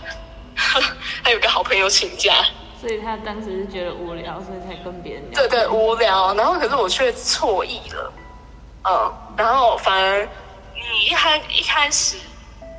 [1.23, 2.33] 他有个好朋友请假。
[2.79, 5.41] 所以他当时是觉得无聊，所以才跟别人聊。
[5.41, 6.33] 对对，无聊。
[6.35, 8.13] 然后可是我却错意了，
[8.83, 9.13] 嗯。
[9.37, 10.27] 然后反而
[10.75, 12.17] 你一开一开始，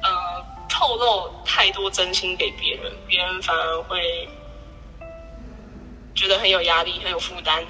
[0.03, 4.28] 呃，透露太多真心给别人，别人反而会
[6.14, 7.64] 觉得很有压力，很有负担。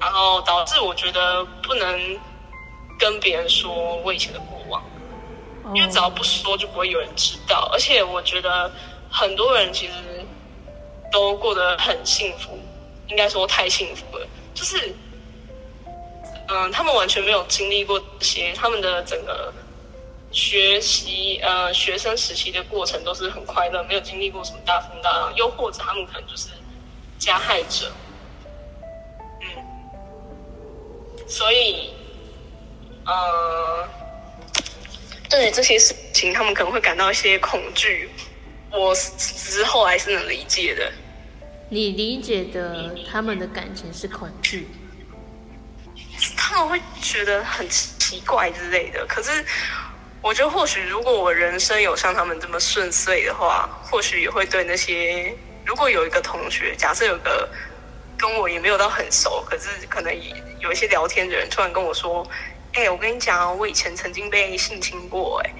[0.00, 2.18] 然后导致我觉得不能
[2.98, 4.82] 跟别人说我以前的过往，
[5.74, 7.68] 因为只要不说就不会有人知道。
[7.72, 8.70] 而且我觉得
[9.10, 9.92] 很多人其实。
[11.12, 12.58] 都过得很幸福，
[13.08, 14.26] 应该说太幸福了。
[14.54, 14.96] 就是，
[16.48, 19.52] 嗯，他们完全没有经历过这些，他们的整个
[20.30, 25.32] 学习，呃，学生时期的过程都是很快乐，没有经历过什么大风大浪。
[25.36, 26.48] 又或者他们可能就是
[27.18, 27.90] 加害者，
[29.40, 29.46] 嗯，
[31.28, 31.90] 所以，
[33.06, 33.88] 呃，
[35.30, 38.10] 对于这些事情，他们可能会感到一些恐惧。
[38.70, 40.90] 我之后还是能理解的。
[41.68, 44.68] 你理解的他们的感情是恐惧，
[46.64, 49.04] 们会觉得很奇怪之类的。
[49.06, 49.44] 可是，
[50.20, 55.34] 我觉得或许如果我人生有像他们这么顺遂的话，或许也会对那些
[55.64, 57.48] 如果有一个同学，假设有个
[58.16, 60.12] 跟我也没有到很熟，可是可能
[60.58, 62.26] 有一些聊天的人突然跟我说
[62.74, 65.50] ：“哎，我跟你讲我以前曾经被性侵过，哎，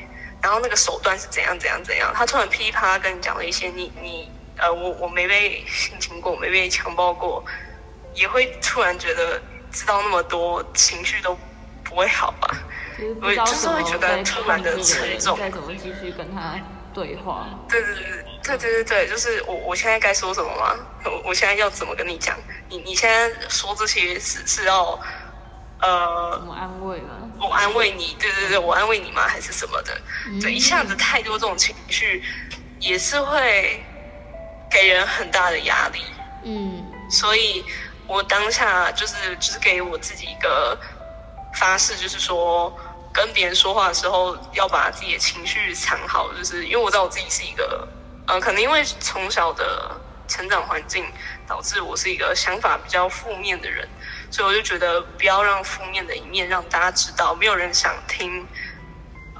[0.42, 4.30] 然后那个手段是怎样怎样怎样。”他突然噼啪跟你讲了一些你你。
[4.58, 7.42] 呃，我我没被性侵过，没被强暴过，
[8.14, 9.40] 也会突然觉得
[9.72, 11.36] 知道那么多，情绪都
[11.82, 12.56] 不会好吧？
[13.20, 15.36] 我就是会觉得突然的沉重。
[15.38, 16.58] 该怎么继续跟他
[16.94, 17.48] 对话？
[17.68, 18.04] 对对对
[18.42, 20.76] 对对对对，就是我我现在该说什么吗？
[21.04, 22.36] 我我现在要怎么跟你讲？
[22.68, 24.98] 你你现在说这些是是要
[25.80, 26.38] 呃？
[26.38, 27.30] 怎么安慰吗？
[27.40, 28.16] 我安慰你？
[28.20, 29.22] 对对对，我安慰你吗？
[29.26, 30.00] 还是什么的？
[30.40, 32.22] 对，一下子太多这种情绪，
[32.78, 33.82] 也是会。
[34.74, 36.00] 给人很大的压力，
[36.44, 37.62] 嗯，所以
[38.06, 40.78] 我当下就是就是给我自己一个
[41.54, 42.72] 发誓，就是说
[43.12, 47.86] 跟别人说话的时候要把自己的情绪藏好，就是因为我知道我自己是一个，
[48.26, 49.90] 呃，可能因为从小的
[50.28, 51.04] 成长环境
[51.46, 53.86] 导致我是一个想法比较负面的人，
[54.30, 58.46] 所以我就觉得不要让负面的一面让大家知道，没有人想听，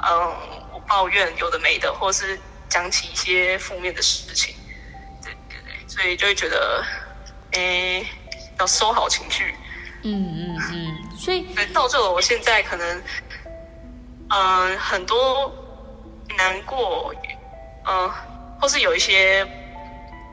[0.03, 0.19] 嗯，
[0.73, 2.39] 我抱怨有的没的，或是
[2.69, 4.55] 讲起一些负面的事情。
[5.23, 6.85] 对对对所以就会觉得，
[7.53, 8.07] 诶，
[8.63, 9.55] 要收好情绪。
[10.05, 11.19] 嗯嗯嗯。
[11.19, 13.03] 所以，造就了我现在可能，
[14.31, 15.53] 嗯，很多
[16.39, 17.13] 难过，
[17.89, 18.11] 嗯，
[18.61, 19.47] 或是有一些，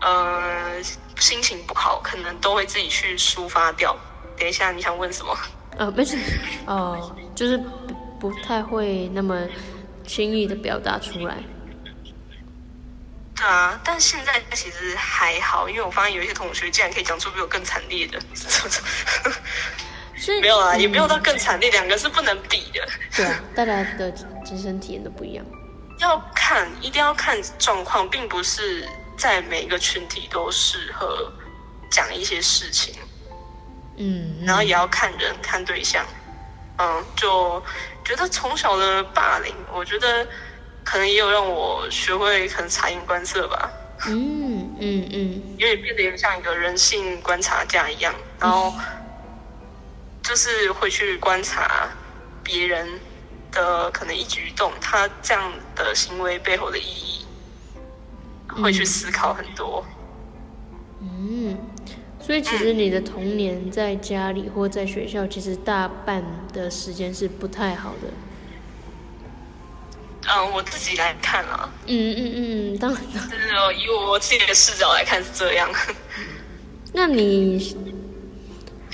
[0.02, 0.82] 呃，
[1.18, 3.96] 心情不好，可能都会自己去抒发掉。
[4.38, 5.36] 等一下，你想问什么？
[5.78, 6.18] 呃，没事。
[6.66, 7.58] 哦，就是
[8.20, 9.48] 不太会那么
[10.06, 11.38] 轻易的表达出来。
[13.40, 18.20] 对啊，但现在其实还好，因为我发现有一些同学竟然可以讲出比我更惨烈的，
[20.18, 22.86] 所以 没有啊，也没有到更惨烈，两个是不能比的。
[23.16, 24.12] 对啊，大家的
[24.46, 25.46] 亲身体验都不一样。
[26.00, 28.86] 要看，一定要看状况，并不是
[29.18, 31.32] 在每一个群体都适合
[31.90, 32.94] 讲一些事情。
[33.96, 36.06] 嗯，然后也要看人，看对象。
[36.78, 37.64] 嗯，就
[38.04, 40.28] 觉得从小的霸凌，我觉得。
[40.90, 43.72] 可能也有让我学会可能察言观色吧。
[44.08, 48.74] 嗯嗯嗯，因为变得有点像一个人性观察家一样，然后
[50.24, 51.88] 就是会去观察
[52.44, 52.88] 别人
[53.52, 57.24] 的可能一举一动，他这样的行为背后的意义，
[58.48, 59.86] 会去思考很多。
[61.02, 61.56] 嗯，
[62.20, 68.08] 所以其实你的童年在家里或在学校，其实大半的时间是不太好的。
[70.28, 71.70] 嗯，我自己来看啊。
[71.86, 73.02] 嗯嗯嗯，当然。
[73.14, 75.70] 就是以我自己的视角来看是这样。
[76.94, 77.76] 那你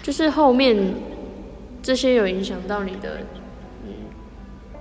[0.04, 0.96] 就是后面
[1.82, 3.22] 这些有影响到你的
[3.84, 3.94] 嗯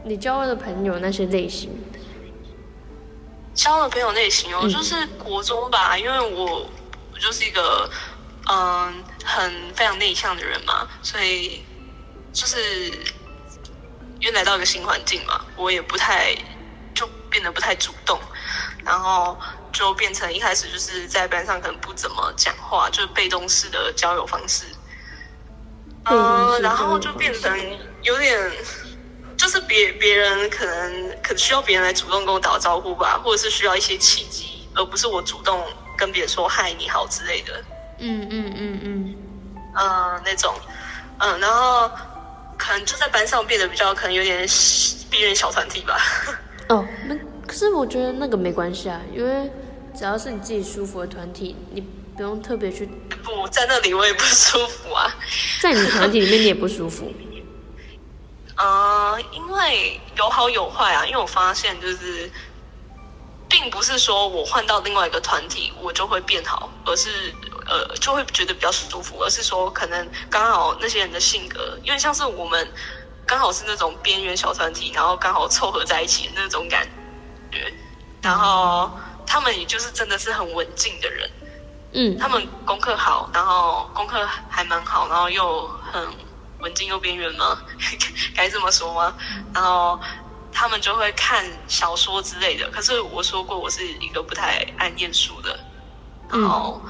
[0.04, 1.70] 你交的朋友那些类型，
[3.54, 6.68] 交的朋友类型哦，就是国中吧，因为我
[7.12, 7.88] 我就是一个
[8.50, 8.92] 嗯
[9.24, 11.62] 很非常内向的人嘛，所以
[12.32, 12.92] 就是
[14.24, 16.34] 因为来到一个新环境嘛，我也不太
[16.94, 18.18] 就变得不太主动，
[18.82, 19.38] 然后
[19.70, 24.64] 就变成一开始就是在班上可能不怎么讲话，就是被动式的交友方式，
[26.04, 28.50] 嗯，然后就变成有点。
[29.36, 35.66] 就是别别人可能可能需要别人来主动跟我打招呼吧，或者是需要一些契机，而不是我主动
[35.98, 37.52] 跟别人说嗨你好之类的。
[37.98, 39.16] 嗯嗯嗯嗯，
[39.74, 40.54] 嗯，那种，
[41.18, 41.90] 嗯，然后
[42.56, 44.46] 可能就在班上变得比较可能有点
[45.10, 45.98] 边缘小团体吧。
[46.68, 49.50] 哦，那可是我觉得那个没关系啊，因为
[49.94, 51.80] 只要是你自己舒服的团体，你
[52.16, 52.88] 不用特别去。
[53.22, 55.14] 不在那里我也不舒服啊，
[55.60, 57.12] 在你团体里面你也不舒服。
[58.56, 61.04] 呃，因为有好有坏啊。
[61.04, 62.30] 因为我发现，就是
[63.48, 67.10] 并不是说我换到另外一个团体我就会变好，而是
[67.66, 72.72] 呃就会觉得比较舒服，而是说可能刚好那些人的性格，因为像是我们
[73.26, 76.86] 刚好是那种边缘小团体，然后刚好凑合在一起的那种感
[77.50, 77.72] 觉，
[78.22, 78.90] 然后
[79.26, 81.30] 他们也就是真的是很文静的人，
[81.92, 86.24] 嗯，他们功课好，然后功课还蛮好，然后又很。
[86.60, 87.58] 文静又边缘吗？
[88.34, 89.14] 该这么说吗？
[89.52, 90.00] 然后
[90.50, 92.70] 他们就会看小说之类的。
[92.70, 95.60] 可是我说过，我是一个不太爱念书的。
[96.30, 96.80] 然后，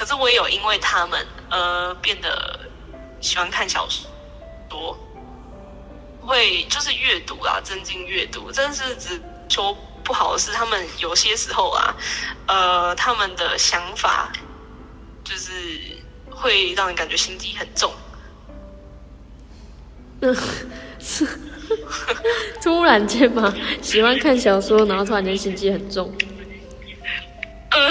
[0.00, 2.58] 可是我也有因为他们呃变得
[3.20, 4.10] 喜欢看小说，
[4.66, 4.98] 多
[6.22, 8.50] 会就是阅读啦，增进阅读。
[8.50, 9.20] 真是只
[9.50, 11.94] 说不好的是，他们有些时候啊，
[12.46, 14.32] 呃，他们的想法
[15.22, 15.52] 就是
[16.30, 17.92] 会让人感觉心机很重。
[20.98, 21.28] 是
[22.62, 26.10] 突然间嘛，喜欢看小说，然后突然间心机很重。
[27.70, 27.90] 呃，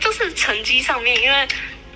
[0.00, 1.48] 就是成绩上面，因为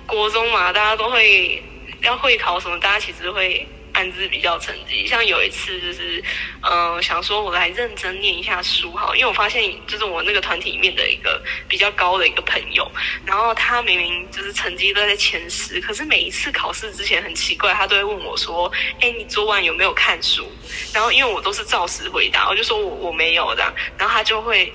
[0.05, 1.61] 国中嘛，大家都会
[2.01, 3.67] 要会考什么，大家其实会。
[3.97, 6.21] 暗自比较成绩，像有一次就是，
[6.69, 12.85] 嗯，想说我来认真念一下书哈，因为我发现就是我那个团体里面的一个比较高的一个朋友，
[13.25, 18.69] 然后他明明就是成绩都在前十，可是每一次考试之前很奇怪，他都会问我说
[18.99, 20.45] ：“哎，你昨晚有没有看书？”
[20.93, 23.63] 然后因为我都是照实回答，我就说我我没有的，
[23.97, 24.73] 然后他就会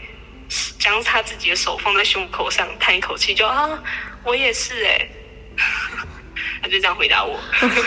[0.78, 3.68] 将他自己的手放在胸口上，叹一口气，就啊，
[4.24, 5.08] 我也是哎。
[6.62, 7.38] 他就这样回答我，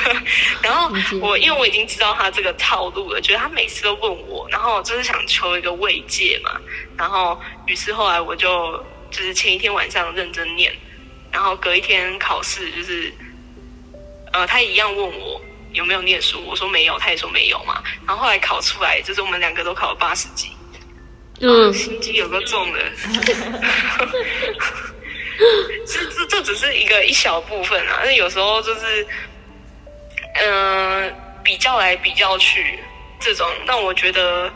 [0.61, 0.91] 然后
[1.21, 6.59] 我因为我已经知道他这个套路了，觉得他每次都问我，然后就是想求一个慰藉嘛，
[6.97, 10.73] 然后于是后来我就就是前一天晚上认真念，
[11.31, 13.13] 然后隔一天考试就是，
[14.31, 15.39] 呃，他一样问我
[15.71, 20.49] 有没有念书，我说没有，他也说没有嘛，然后后来考出来就是我们两个都考了八十几，
[21.45, 22.79] 嗯，心机有个重的。
[25.85, 29.05] 这这这只是一个一小部分啊，那有时候就是，
[30.35, 31.13] 嗯，
[31.43, 32.79] 比较来比较去，
[33.19, 34.49] 这种让我觉得，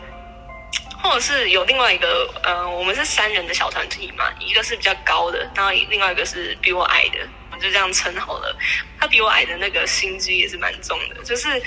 [1.04, 7.20] 或者是有另外一个，呃，我们是三人的小团体嘛，一个是比较高的，然后另外一个是比我矮的，
[7.52, 8.56] 我就这样称好了。
[8.98, 11.62] 他比我矮的那个心机也是蛮重的，就是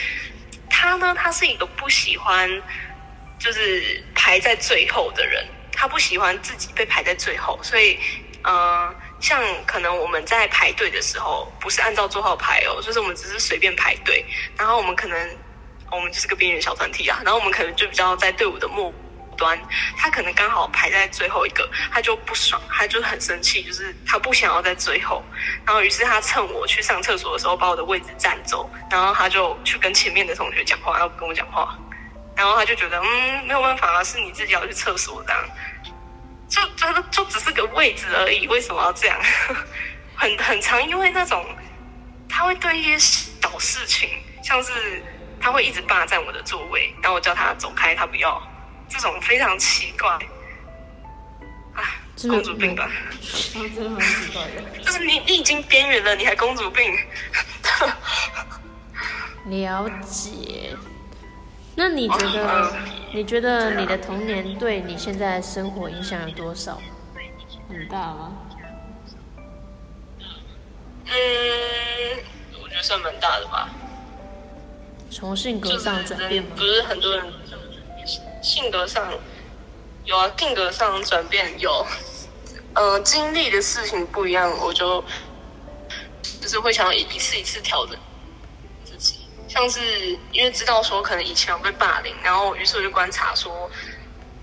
[0.70, 2.48] 他呢，他是一个不喜欢
[3.40, 7.98] 就是排在最后的人，他不喜欢自己被排在最后，所以。
[8.42, 14.24] 呃，像可能我们在排队的时候，不是按照座号排哦，就是我们只是随便排队。
[14.56, 15.36] 然后我们可能，
[15.92, 17.20] 我们就是个边缘小团体啊。
[17.22, 18.90] 然后我们可能就比较在队伍的末
[19.36, 19.60] 端，
[19.94, 25.22] 他可能刚好排在最后一个，他就不爽，他就很生气，就是他不想要在最后。
[25.66, 31.78] 然后于是他趁我去上厕所的时候，把我的位置占走，然后他就去跟前面的同学讲话，要跟我讲话。
[32.36, 35.44] 然后他就觉得，嗯，没有办法啊，是你自己要去厕所这样。
[36.48, 39.16] 就就就只是个位置而已，为什么要这样？
[40.16, 41.46] 很很常，因为那种
[42.28, 44.08] 他会对一些小事情，
[44.42, 45.02] 像是
[45.40, 48.42] 他会一直霸占我的座位，然后我叫他走开，他不要，
[48.88, 50.10] 这种非常奇怪。
[51.72, 51.84] 啊，
[52.22, 52.90] 公主病吧？
[53.52, 54.60] 真的很奇怪的。
[54.82, 56.92] 就是你你已经边缘了，你还公主病？
[59.46, 60.76] 了解。
[61.80, 62.72] 那你觉得？
[63.14, 66.78] 你觉得你的童年对你现在生活影响有多少？
[67.70, 68.32] 很大吗？
[71.06, 71.10] 嗯，
[72.62, 73.70] 我觉得算蛮大的吧。
[75.10, 76.50] 从性格上转变吗？
[76.54, 77.24] 不是很多人
[78.42, 79.10] 性格上
[80.04, 81.86] 有啊，性格上转变有。
[82.74, 85.02] 呃，经历的事情不一样，我就
[86.42, 87.96] 就是会想要一次一次调整。
[89.50, 93.68] 像是因为知道说可能以前有被霸凌，然后于是我就观察说，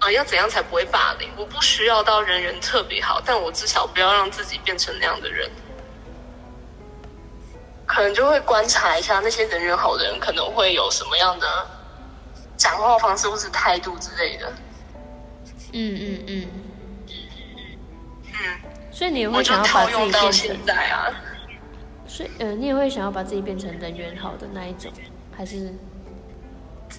[0.02, 1.30] 呃，要怎样才不会霸凌？
[1.38, 5.50] 我不需要到人缘特别好，但我至少不要让自己变成那样的人。
[7.86, 11.48] 可能就会观察一下那些人缘好的人可能会有什么样的
[12.58, 14.54] 讲话方式或是态度之类的。
[15.72, 16.50] 嗯嗯嗯。
[18.34, 18.60] 嗯。
[18.92, 19.92] 所以你也会想要把自
[20.32, 20.76] 己变成？
[20.76, 21.10] 啊。
[22.18, 24.92] 所以呃，你也会想要把自己变成人缘好的那一种，
[25.38, 25.72] 还是？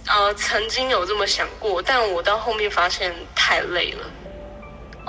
[0.07, 4.07] 呃，曾经有这么想过，但我到后面发现太累了。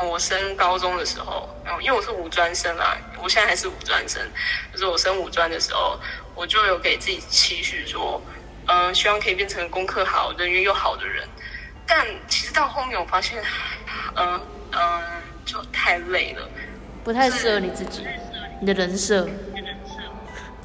[0.04, 1.48] 我升高中的时候，
[1.80, 4.20] 因为我是五专生啊，我现在还是五专生。
[4.74, 6.00] 就是我升五专的时候，
[6.34, 8.20] 我就有给自己期许说，
[8.66, 11.24] 嗯，希望可以变成功课好、人缘又好的人。
[11.86, 13.44] 但其实到后面我发现，
[14.16, 14.42] 嗯
[14.72, 15.02] 嗯，
[15.46, 16.50] 就太累了，
[17.04, 18.08] 不太适合你自己，
[18.60, 19.30] 你的人设。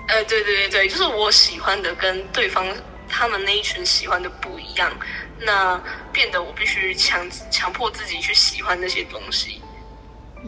[0.09, 2.67] 呃，对对对对，就是我喜欢的跟对方
[3.09, 4.93] 他们那一群喜欢的不一样。
[5.41, 5.83] 那
[6.13, 9.61] 变得我必须强强迫自己去喜欢那些东西，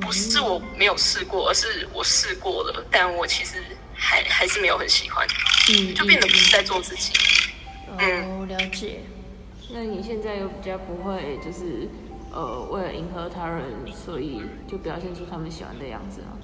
[0.00, 3.57] 不是我没有试过，而是我试过了，但我其实
[3.94, 5.26] 还还是没有很喜欢，
[5.70, 7.12] 嗯，就变得不是在做自己。
[7.98, 9.00] 哦，了解。
[9.70, 11.88] 那你现在又比较不会，就是
[12.32, 14.40] 呃，为了迎合他人，所以
[14.70, 16.36] 就表现出他们喜欢的样子吗？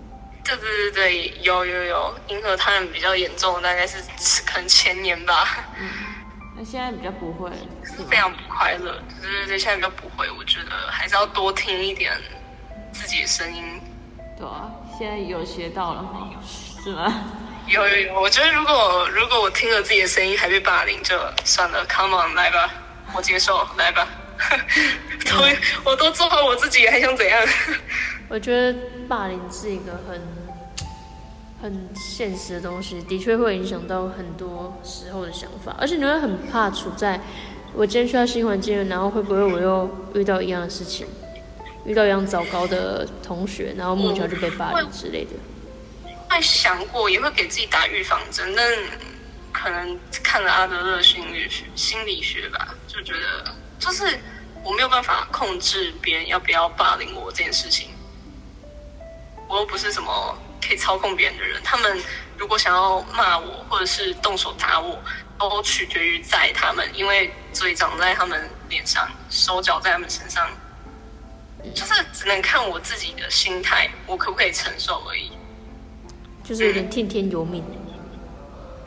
[0.45, 3.99] 对对对对，有有有，银河他们比较严重，大概是
[4.45, 5.66] 可能前年吧。
[5.80, 5.88] 嗯。
[6.55, 7.51] 那现在比较不会，
[8.11, 9.01] 非常不快乐。
[9.20, 10.28] 对对对，现在比较不会。
[10.36, 12.12] 我觉得还是要多听一点
[12.93, 13.80] 自己的声音。
[14.36, 16.30] 对啊，现在有学到了吗？
[16.84, 17.24] 是吗？
[17.66, 18.20] 有有有。
[18.20, 21.86] 我觉得如果如果我听了自己的声音还被霸凌，就算了。
[21.86, 22.68] Come on，来吧，
[23.14, 24.07] 我接受，来吧。
[25.24, 25.47] 都
[25.84, 27.40] 我都做好我自己，还想怎样？
[28.28, 28.76] 我觉得
[29.12, 30.18] 霸凌是一个很。
[31.60, 37.20] 很现实的东西，的确会影响到很多时候的想法，而且你会很怕处在
[37.72, 41.06] 我今天去到新环境，然后会不会我又遇到一样的事情，
[41.86, 45.30] 遇到一样糟糕的同学，然后木桥就被霸凌之类的。
[46.28, 48.66] 会想过，也会给自己打预防针，但
[49.52, 54.18] 可能看了阿德勒心理学心理学吧，就觉得就是
[54.64, 57.90] 我没有办法控制别人要不要霸凌我这件事情，
[59.53, 60.38] 我又不是什么。
[60.64, 62.00] 可以操控别人的人，他们
[62.38, 64.96] 如果想要骂我，或者是动手打我，
[65.36, 70.48] 都取决于在他们，因为嘴长在他们脸上，手脚在他们身上，
[71.74, 75.32] 就是只能看我自己的心态，我可不可以承受而已。
[76.44, 77.64] 就是有点听天由命。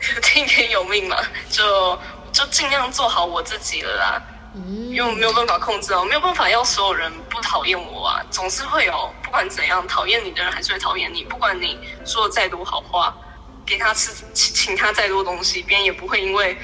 [0.22, 1.18] 听天由命嘛，
[1.50, 1.98] 就
[2.32, 4.22] 就尽量做好我自己了啦。
[4.90, 13.16] 因为我没有办法控制啊，我，没有办法要所有人不讨厌我啊，总是会有不管怎样讨厌你的人还是会讨厌你，不管你说的再多好话，
[13.66, 16.56] 给他吃请请他再多东西，别人也不会因为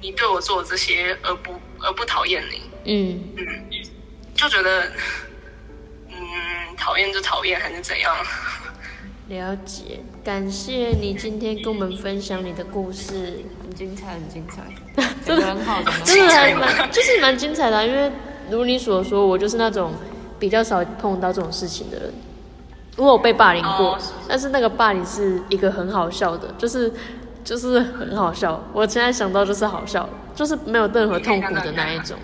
[0.00, 2.62] 你对我做的这些而不而不讨厌你。
[2.86, 3.46] 嗯嗯，
[4.34, 4.90] 就觉得
[6.08, 6.16] 嗯
[6.76, 8.14] 讨厌就讨厌还是怎样。
[9.28, 14.62] 了解，感谢你今天跟我们分享你的故事，很精彩，很精彩，
[15.24, 17.86] 真的很好，真的还蛮，就是蛮精彩的。
[17.86, 18.10] 因为
[18.50, 19.92] 如你所说，我就是那种
[20.38, 22.12] 比较少碰到这种事情的人。
[22.96, 26.92] 我有被霸凌过，但是那个霸凌是一个很好笑的，就是
[27.42, 28.62] 就是很好笑。
[28.72, 32.16] 我现在想到就是好笑，就是没有任何痛苦的那一种。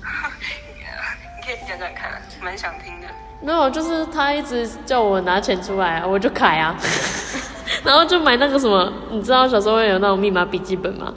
[0.00, 3.08] 你可以讲讲看，蛮想听的。
[3.40, 6.76] 没有，就是他一直叫我拿钱出来，我就开啊，
[7.82, 11.12] 然后就买那个什么，你知道小时候会有那种密码笔记本吗？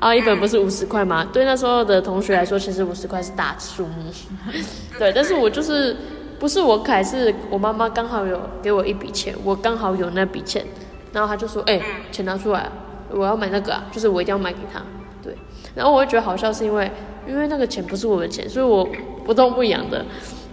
[0.00, 1.26] 然后一本不是五十块吗？
[1.32, 4.10] 对那时候的同学来说，其实五十块是大数目。
[4.98, 5.96] 对，但是我就是
[6.38, 10.64] 不是我凯，是我妈妈刚好有给我一笔钱，我刚好有那笔钱，
[11.12, 11.80] 然后他就说：“哎，
[12.12, 12.70] 钱拿出来，
[13.10, 14.80] 我要买那个啊，就是我一定要买给他。”
[15.22, 15.36] 对，
[15.74, 16.90] 然后我会觉得好笑，是因为
[17.26, 18.88] 因为那个钱不是我的钱，所以我
[19.24, 20.04] 不痛不痒的。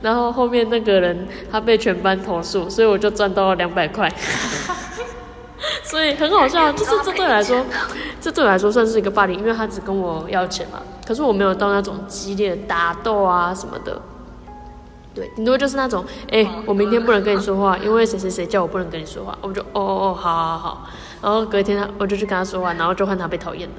[0.02, 4.12] 然后后面那个人他被全班投诉，所以我就赚到了两百块，
[5.84, 6.72] 所以很好笑。
[6.74, 7.66] 就是这对我来说，
[8.20, 10.82] 这对我来说算是一个霸凌，因为他只跟我要钱嘛。
[11.08, 14.02] 可是我没有到那种激烈的打斗啊什么的，
[15.14, 20.90] 对，顶多就是那种，哎，我明天不能跟你说话，因为谁谁谁叫我不能跟你说话，我就哦哦哦，好好好。
[21.22, 23.76] 然后隔天他我就去跟他说话，然后就换他被讨厌了，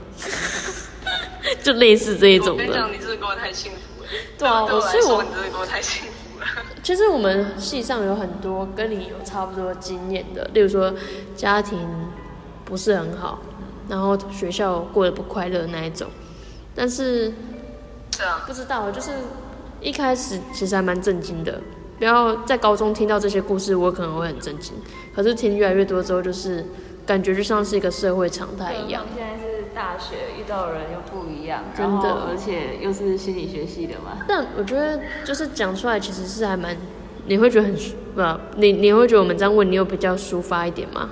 [1.63, 2.53] 就类似这一种的。
[2.53, 4.09] 我跟你讲，你真的过得太幸福了。
[4.39, 6.13] 对啊，所以我你真的过得太幸福。
[6.83, 10.93] 其实我们系上有很多跟你有差不多经验的，例如说
[11.35, 11.79] 家庭
[12.65, 13.41] 不是很好，
[13.89, 16.09] 然后学校过得不快乐那一种。
[16.75, 17.33] 但是，
[18.47, 19.11] 不知道，就是
[19.81, 21.61] 一开始其实还蛮震惊的。
[21.99, 24.75] 不要在高中听到这些故事，我可能会很震惊。
[25.15, 26.63] 可是听越来越多之后，就是
[27.07, 29.07] 感觉就像是一个社会常态一样。
[29.17, 29.46] 现在是
[29.77, 34.25] 大学遇到的人又不一样，真的，而且又是心理学系的嘛。
[34.27, 36.75] 但我觉得就是讲出来其实是还蛮，
[37.27, 37.77] 你会觉得很
[38.15, 41.11] 不，你你会觉得我们这样问你有比较抒发一点吗？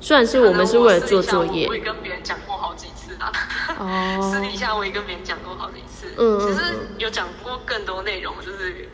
[0.00, 3.32] 虽然是我们是为了做作业，我也跟别人讲过好几次啊。
[3.78, 4.20] 哦。
[4.32, 6.06] 私底下我也跟别人讲过好几次。
[6.16, 6.60] 嗯其实
[6.98, 8.88] 有讲过更多内容，就是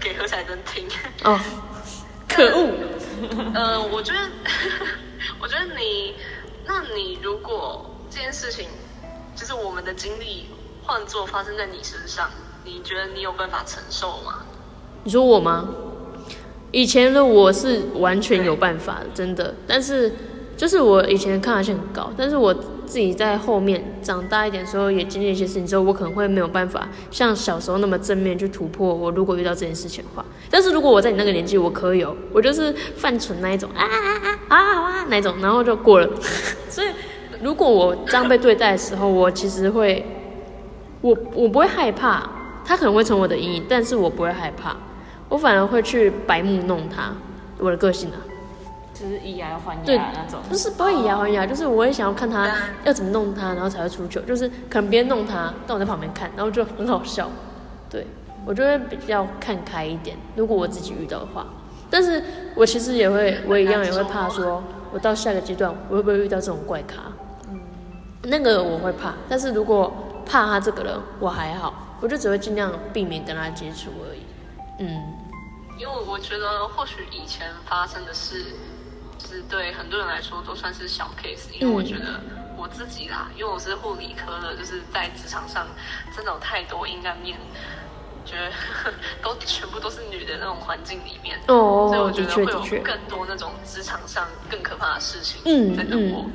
[0.00, 0.86] 给何彩珍听。
[1.24, 1.38] 哦。
[2.26, 2.70] 可恶。
[3.54, 4.18] 嗯，我觉得，
[5.40, 6.14] 我觉得你，
[6.66, 8.68] 那你如果这件事情，
[9.36, 10.46] 就是我们的经历
[10.82, 12.30] 换做发生在你身上，
[12.64, 14.44] 你觉得你有办法承受吗？
[15.04, 15.68] 你说我吗？
[16.72, 19.54] 以前的我是完全有办法的，真的。
[19.66, 20.12] 但是。
[20.56, 22.54] 就是我以前抗压性很高，但是我
[22.86, 28.94] 自己在后面长大一点时候，也经历一些事情之后，我可能会没有办法像小时候那么正面去突破。
[28.94, 33.96] 我如果遇到这件事情的话，但是如果我在你那个年纪，我可以有，我就是犯蠢那一种啊啊
[34.48, 36.08] 啊啊啊那种，然后就过了。
[36.68, 36.88] 所以
[37.42, 40.04] 如果我这样被对待的时候，我其实会，
[41.00, 42.28] 我我不会害怕，
[42.64, 44.76] 他可能会成我的阴影，但是我不会害怕，
[45.28, 47.12] 我反而会去白目弄他，
[47.58, 48.18] 我的个性啊。
[49.04, 52.50] 就是以牙还牙那种，不是不会以牙还牙，就是我也想要看他
[52.84, 54.18] 要怎么弄他，然后才会出糗。
[54.22, 57.28] 就是可能别人弄他，但我在旁边看，然后就很好笑。
[57.90, 58.06] 对
[58.46, 61.46] 我就会比较看开一点，如果我自己遇到的话。
[61.90, 62.22] 但是
[62.56, 67.02] 我其实也会，我一样也会怕，说我到下一个阶段，我会不会遇到这种怪咖？
[67.50, 67.60] 嗯，
[68.22, 69.12] 那个我会怕。
[69.28, 69.92] 但是如果
[70.24, 74.20] 怕他这个人，我还好，我就只会尽量避免跟他接触而已。
[74.80, 75.14] 嗯，
[75.78, 78.46] 因为我觉得或许以前发生的事。
[79.24, 82.20] 是对很多人来说都算是小 case，因为我觉得
[82.56, 85.66] 我自己啦，因为我是护理科的，就是在职场上
[86.14, 87.38] 真的有太多阴暗面，
[88.24, 88.50] 觉得
[89.22, 96.26] 都全部都是女的那种环境里面，哦，所以我觉得会有更多那种职场上更可怕的事情在等我，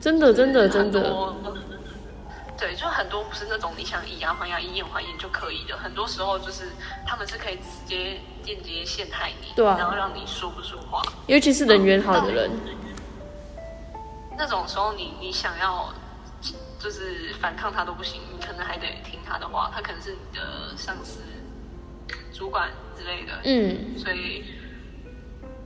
[0.00, 1.34] 真的真的真的。
[2.58, 6.64] 对，就很多不是那种你想以牙还牙、以眼还眼就可以的，很多时候就是
[7.06, 11.02] 他们是可以直接间接陷害你，对啊，然后让你说不出话。
[11.26, 12.50] 尤其是人缘好的人，
[14.36, 15.92] 那种时候你你想要
[16.78, 21.20] 就是反抗他都不行，你可能还得听他的话，他可能是你的上司、
[22.32, 24.44] 主管之类的，嗯，所以。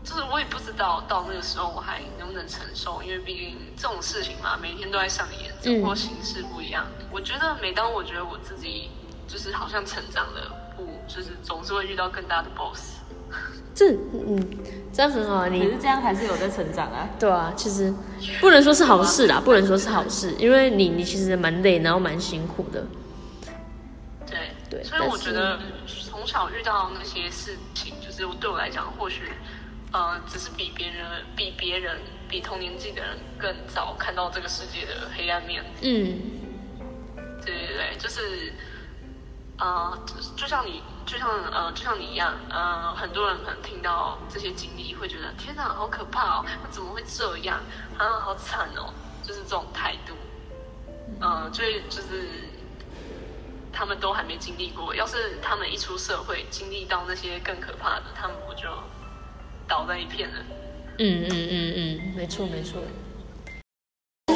[0.07, 6.87] 就是我也不知道到那个时候我还能不能承受，因为毕竟这种事情嘛，每天都在上演，只不过形式不一样。
[7.11, 8.91] 我觉得每当我觉得我自己
[9.27, 12.99] 就是好像成长了，不就是总是会遇到更大的 boss。
[13.75, 14.49] 这嗯，
[14.93, 15.49] 这样很好啊。
[15.49, 17.09] 你可是这样还是有在成长啊。
[17.19, 17.93] 对啊，其实
[18.41, 22.87] 不能说是好事啦，不能说是好事，因为你你其实蛮累，然后蛮辛苦的。
[24.27, 24.39] 对
[24.71, 29.23] 对，所以我觉得从小遇到那些事情，就是对我来讲，或许。
[29.97, 31.07] 呃，只是比别人、
[31.37, 31.99] 比别人、
[32.29, 35.65] 比同年纪的人更早看到这个世界的黑暗面。
[35.83, 36.19] 嗯，
[37.45, 38.53] 对对对，就是，
[39.59, 39.99] 呃，
[40.37, 47.61] 就像你，就像呃，就像你一样，呃，很多人可能听到这些经历，会觉得天哪，好可怕哦，怎么会这样？
[47.99, 48.93] 啊，好惨哦，
[49.23, 50.15] 就是这种态度。
[51.21, 52.29] 嗯，所以就是
[53.73, 58.69] 他们都还没经历过，要是他们一出社会，经历到那些更可怕的，他们不就？
[59.67, 60.37] 倒在一片了。
[60.99, 62.83] 嗯嗯嗯嗯，没错没错。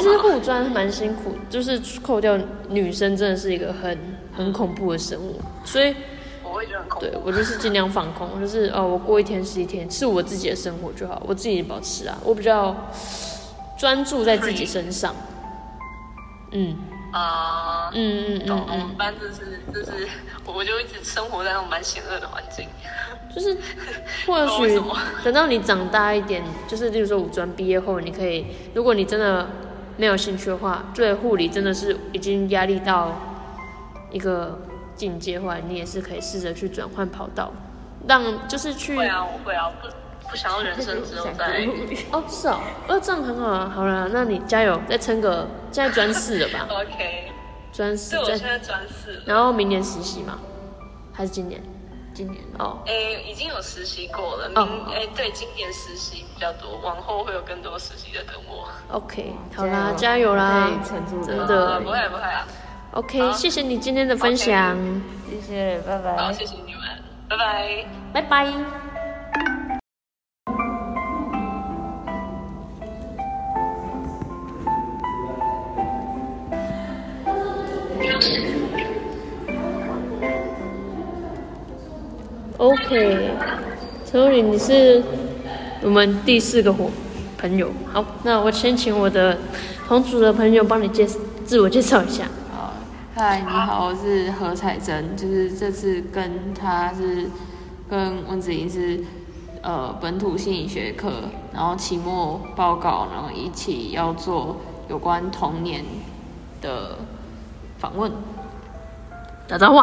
[0.09, 2.37] 其实护专蛮辛苦，就是扣掉
[2.67, 3.97] 女生，真的是一个很
[4.35, 5.39] 很恐怖的生物。
[5.63, 5.95] 所以
[6.43, 7.05] 我会觉得很恐怖。
[7.05, 12.17] 对我就是尽量放空，就是哦，我过一天是一天，是我自己的生活就好，我自己保持啊。
[12.23, 12.75] 我比较
[13.77, 15.13] 专注在自己身上。
[16.51, 16.75] 嗯。
[17.11, 17.91] 啊。
[17.93, 18.65] 嗯嗯嗯。
[18.71, 20.07] 我们班就是就是，
[20.45, 22.67] 我就一直生活在那种蛮险恶的环境。
[23.35, 23.55] 就是，
[24.25, 24.81] 或许
[25.23, 29.47] 等到你长大一点，就是例如说五专毕业后，你可以，如果你真的
[29.99, 33.11] 没有兴趣的话，对护理真的是已经压力到
[34.09, 34.57] 一个
[34.95, 37.51] 境界的话，你也是可以试着去转换跑道，
[38.07, 38.95] 让就是去。
[38.95, 39.89] 会啊，我会啊，不
[40.29, 41.67] 不想要人生只有在
[42.11, 46.65] 哦，是哦，哦，这样很好啊，好了，那你加油，再撑个，现在专四了吧？
[46.71, 47.31] OK，
[47.73, 50.39] 专四，对，我现在专四，然后明年实习嘛，
[51.11, 51.61] 还是今年？
[52.13, 52.43] 今年。
[52.57, 54.49] 哦，诶，已经有实习过了。
[54.49, 58.67] 明，诶，对，今年实习比较多，往后会有更多实习的等我。
[58.91, 60.69] OK，好啦，加油啦，
[61.25, 62.47] 真的，不会不会啊。
[62.91, 64.75] OK，谢谢你今天的分享，
[65.29, 66.17] 谢谢，拜拜。
[66.17, 66.81] 好，谢谢你们，
[67.29, 69.58] 拜拜，拜拜。
[82.89, 83.29] OK，
[84.03, 85.03] 陈若琳，你是
[85.83, 86.89] 我们第四个伙
[87.37, 87.69] 朋友。
[87.93, 89.37] 好，那我先请我的
[89.87, 91.05] 同组的朋友帮你介
[91.45, 92.25] 自我介绍一下。
[92.51, 92.73] 好，
[93.13, 97.29] 嗨，你好，我是何彩珍，就是这次跟他是
[97.87, 98.99] 跟温子莹是
[99.61, 101.11] 呃本土心理学课，
[101.53, 104.57] 然后期末报告，然后一起要做
[104.89, 105.85] 有关童年
[106.59, 106.97] 的
[107.77, 108.11] 访问。
[109.47, 109.79] 打招呼。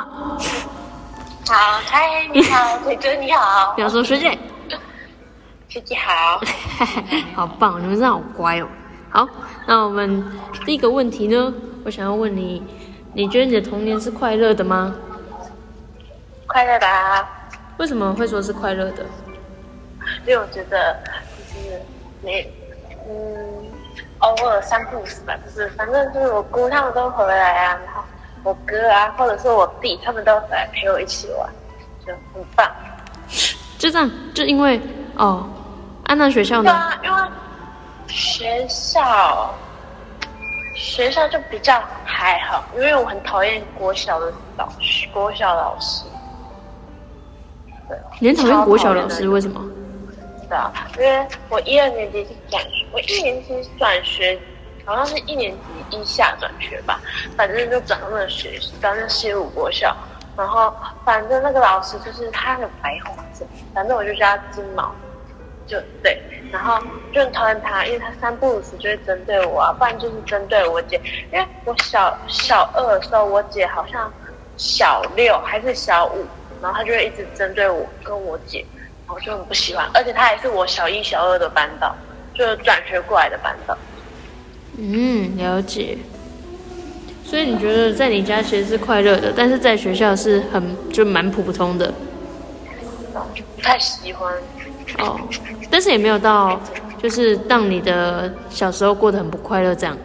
[1.49, 3.73] 好，嗨，你好，水珍你好。
[3.79, 4.37] 表叔学姐。
[5.69, 6.41] 学姐好。
[7.37, 8.67] 好棒，你们真的好乖哦。
[9.11, 9.29] 好，
[9.65, 10.25] 那我们
[10.65, 12.61] 第一个问题呢，我想要问你，
[13.13, 14.93] 你觉得你的童年是快乐的吗？
[16.49, 16.87] 快乐的。
[17.77, 19.05] 为什么会说是快乐的？
[20.27, 20.97] 因为我觉得
[21.39, 21.81] 就是
[22.23, 22.53] 没，
[23.09, 23.71] 嗯，
[24.19, 28.03] 偶尔三不五时吧，就是反正就是我姑他们都回来啊，然后
[28.47, 31.51] 我哥啊，或者是我弟，他们都回来陪我一起玩，
[32.07, 32.71] 就很棒。
[33.77, 34.81] 就这样，就因为
[35.17, 35.49] 哦，
[36.05, 36.71] 安娜学校呢？
[36.71, 37.31] 对啊，因为。
[38.09, 39.53] 学校，
[40.77, 46.05] 学校就比较还好，因为我很讨厌国小的老师，国小老师。
[47.89, 49.29] 对，你很讨厌国小老师？
[49.29, 49.61] 为什么？
[50.49, 54.39] 对啊，因为我一二年级是转学，我一年级转学，
[54.87, 57.03] 好像是一年级一下转学吧，
[57.37, 59.95] 反正就转到那个学，转到西武国校。
[60.37, 60.73] 然后
[61.05, 64.95] 反正那个老师就是他的白胡子，反正我就叫他金毛。
[65.67, 66.17] 就对，
[66.53, 66.81] 然后
[67.11, 71.01] 就很讨厌他，因为他三不五时就会针对我啊，不然就是针对我姐。
[71.33, 74.13] 因为我小小二的时候，我姐好像
[74.57, 76.25] 小六还是小五，
[76.61, 78.65] 然后他就会一直针对我跟我姐，
[79.09, 79.85] 我就很不喜欢。
[79.95, 81.93] 而且他还是我小一、小二的班导，
[82.33, 83.77] 就转学过来的班导。
[84.79, 85.99] 嗯，了解。
[87.25, 90.63] 所以你觉得在你家其实是快乐的，但是在学校是很
[90.93, 91.93] 就蛮普通的。
[93.57, 94.33] 不太喜欢。
[94.99, 95.19] 哦，
[95.69, 96.61] 但是也没有到，
[97.03, 99.99] 就是让你的小时候过得很不快乐这样。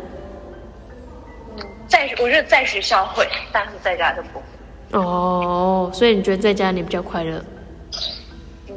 [1.57, 4.97] 嗯，在我觉得在学校会，但是在家就不。
[4.97, 7.43] 哦，所以你觉得在家你比较快乐？
[8.67, 8.75] 嗯。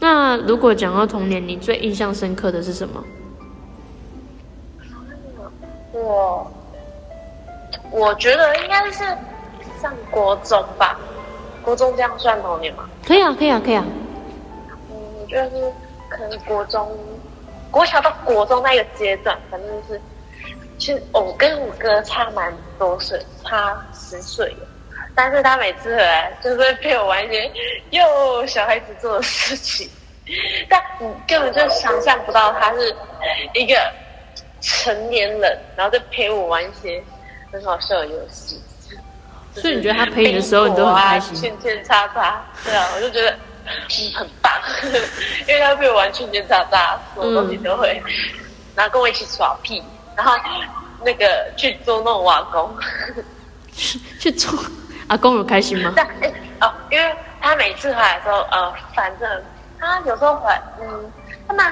[0.00, 3.02] 那如果讲到童年，你最印象深刻的是什么？
[5.96, 6.50] 我
[7.90, 9.04] 我觉得应该是
[9.80, 11.00] 上国中吧。
[11.62, 12.84] 国中这样算童年吗？
[13.04, 13.84] 可以啊，可以啊，可以啊。
[14.88, 15.72] 嗯就是
[16.08, 16.96] 可能国中、
[17.70, 20.00] 国小到国中那个阶段，反正就是，
[20.78, 24.56] 其实我跟我哥差蛮多岁，差十岁
[25.14, 27.50] 但是他每次回来就是陪我玩一些
[27.90, 29.90] 又小孩子做的事情，
[30.68, 32.94] 但你根本就想象不到他是
[33.54, 33.74] 一个
[34.66, 37.00] 成年人，然后再陪我玩一些
[37.52, 38.60] 很好笑的游戏。
[39.54, 41.34] 所以你觉得他陪你的时候，你都很开心？
[41.36, 43.30] 圈圈叉叉，对啊，我就觉得。
[43.68, 44.52] 嗯，很棒，
[45.48, 48.00] 因为他陪我玩圈圈叉叉，什么东西都会，
[48.76, 49.82] 然后跟我一起耍屁，
[50.14, 50.32] 然后
[51.04, 52.72] 那个去捉弄我阿公，
[54.20, 54.56] 去捉
[55.08, 55.92] 阿公有开心吗？
[55.96, 59.28] 但哎哦，因为他每次回来的时候，呃，反正
[59.80, 61.12] 他有时候回，嗯，
[61.48, 61.66] 他们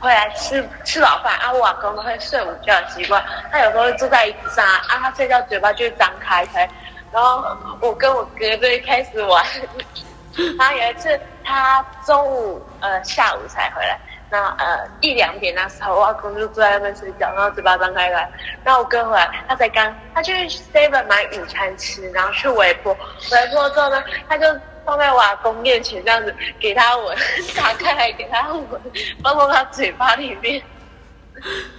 [0.00, 3.22] 回来吃吃早饭啊，我阿公都会睡午觉的习惯，
[3.52, 6.68] 他有时候会坐在椅子上啊，他睡觉嘴巴就会张开开，
[7.12, 7.44] 然后
[7.80, 9.44] 我跟我哥就会开始玩。
[10.58, 13.98] 然后有一次，他中午呃下午才回来，
[14.30, 18.30] 那呃一两点那时候，我阿公就坐在那边睡觉，然后嘴巴张开来。
[18.62, 22.96] 然后我哥回来，他才刚他去 seven 买午餐吃，然后去微波，
[23.32, 24.46] 微波之后呢，他就
[24.84, 27.16] 放在我阿公面前这样子给他闻，
[27.56, 28.80] 打开来给他闻，
[29.22, 30.62] 放到他嘴巴里面。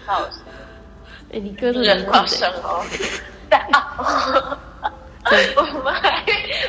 [0.05, 0.21] 好，
[1.33, 2.83] 哎，你哥是人好生哦，
[3.49, 4.57] 对啊。
[5.55, 6.25] 我们还，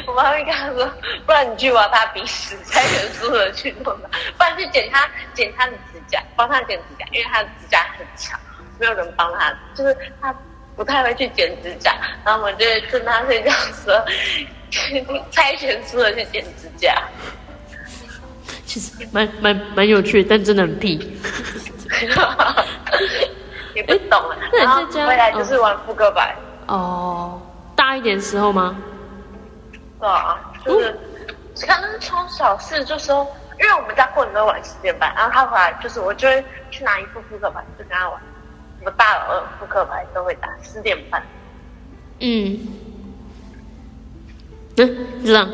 [0.07, 0.87] 我们还会跟他说，
[1.25, 8.39] 不然你去挖他鼻屎，才能输的去弄他，不然去剪他剪他的指甲，帮他剪指甲，因为他的指甲很长，
[8.79, 10.35] 没有人帮他，就是他
[10.77, 11.95] 不太会去剪指甲，
[12.25, 14.05] 然后我们就趁他睡觉的时候，
[15.31, 16.95] 猜拳输了去剪指甲。
[18.65, 21.19] 其实蛮蛮蛮有趣，但真的很屁。
[23.75, 26.35] 也不懂了，然后回来就是玩扑克牌。
[26.67, 27.41] 哦。
[27.75, 28.77] 大一点时候吗？
[29.99, 30.95] 对啊，就是
[31.67, 33.27] 可能从小事就说，
[33.61, 38.23] 因为我们家过年都玩十点半，然后他回来就是我就会去拿一副扑克牌就跟他玩，
[38.83, 41.23] 什么大老二扑克牌都会打十点半。
[42.19, 42.59] 嗯，
[44.77, 45.49] 嗯，这样。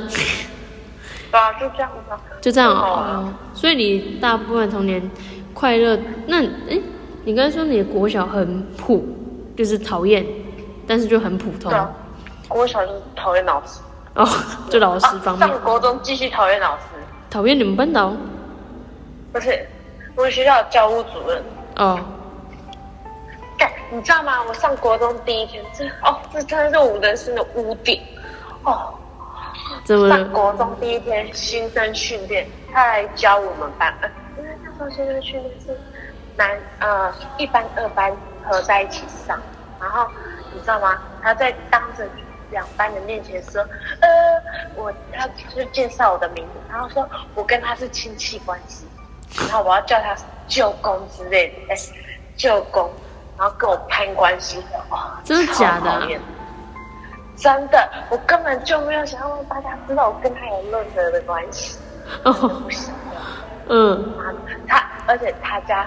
[1.30, 2.16] 对啊，就这样子。
[2.40, 3.30] 就这样哦。
[3.52, 5.10] 所以你大部分童年
[5.52, 6.80] 快乐，那哎，
[7.24, 9.06] 你刚才说你的国小很普，
[9.54, 10.24] 就是讨厌，
[10.86, 11.70] 但是就很普通。
[12.48, 13.80] 国小就讨厌老师
[14.14, 14.26] 哦，
[14.70, 15.46] 就老师方面。
[15.46, 16.84] 上国中继续讨厌老师，
[17.28, 18.14] 讨厌你们班导？
[19.34, 19.68] 不是，
[20.16, 21.42] 我们学校教务主任。
[21.76, 22.00] 哦。
[23.58, 24.42] 干你知道吗？
[24.46, 28.00] 我上国中第一天，这哦，这真的是我人生的污点
[28.62, 28.94] 哦。
[29.84, 35.78] 上国中第一天新生训练，他来教我们班，呃，因为那时候新生训练是
[36.36, 39.40] 男呃一班二班合在一起上，
[39.80, 40.06] 然后
[40.52, 41.02] 你知道吗？
[41.22, 42.06] 他在当着
[42.50, 43.62] 两班的面前说，
[44.00, 44.08] 呃，
[44.76, 48.86] 我他就介绍我的名字，然后说我跟他是亲戚关系，
[49.40, 50.14] 然后我要叫他
[50.46, 51.76] 舅公之类的，哎，
[52.36, 52.90] 舅公，
[53.38, 56.08] 然后跟我攀关系，哇，真的假的？
[57.36, 61.78] 真的，我根本就没有想要让大家知道我跟他有任何的关系。
[62.24, 63.20] 哦，不想要。
[63.68, 64.12] 嗯。
[64.66, 65.86] 他，而且他家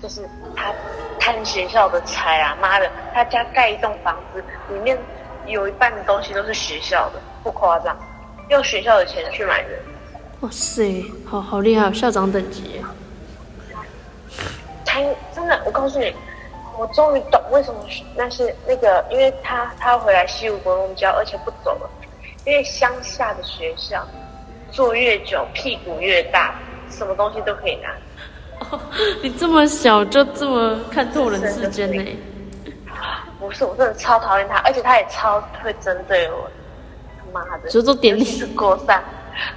[0.00, 0.72] 就是他
[1.18, 2.56] 贪学校的财啊！
[2.60, 4.96] 妈的，他家盖一栋房子，里面
[5.46, 7.96] 有一半的东西都是学校的，不夸张，
[8.48, 9.70] 用学校的钱去买的。
[10.42, 12.80] 哇塞，好好厉害，校长等级。
[14.84, 15.00] 他，
[15.34, 16.14] 真的，我告诉你。
[16.78, 17.80] 我终于懂为什么
[18.14, 21.90] 那是那个，因为他他回来西武国中教，而且不走了，
[22.44, 24.06] 因为乡下的学校
[24.70, 26.54] 坐越久屁股越大，
[26.90, 27.90] 什么东西都可以拿。
[29.22, 32.18] 你这么小就这么看透人世间呢？
[33.38, 36.50] 不是，我真的超讨厌他，而且他也超会针对我。
[37.32, 39.02] 妈的，就做点是国三，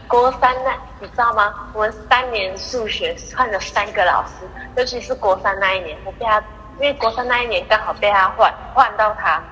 [0.07, 1.53] 国三那你知道吗？
[1.73, 4.45] 我们三年数学换了三个老师，
[4.75, 6.43] 尤其是国三那一年，我被他。
[6.79, 9.43] 因为国三那一年刚好被他换换到他，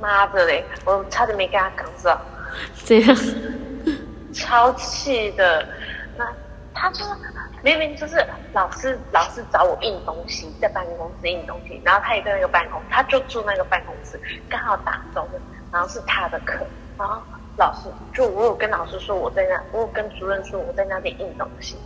[0.00, 0.64] 妈的嘞！
[0.84, 2.20] 我差点没跟他讲上。
[2.84, 3.16] 这样，
[4.32, 5.66] 超气的。
[6.16, 6.24] 那
[6.72, 7.04] 他就
[7.62, 15.26] 明明就是老师，老师找我印东西，在办公室印东西，然后他也在那个办公，他就住那个办公室，刚好打钟，
[15.72, 16.64] 然后是他的课，
[16.96, 17.20] 然后
[17.56, 21.76] 老师就我有跟老师说我在那，我有跟主任说我在那边印东西，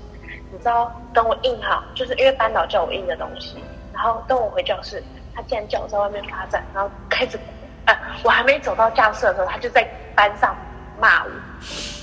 [0.53, 3.65] 你知道，等我印好，就是因为班导叫我印的东西。
[3.99, 5.03] 然后等我回教室，
[5.35, 7.37] 他竟然叫我在外面罚站，然后开始，
[7.87, 9.85] 呃，我还没走到教室的时候，他就在
[10.15, 10.55] 班上
[11.01, 11.31] 骂我。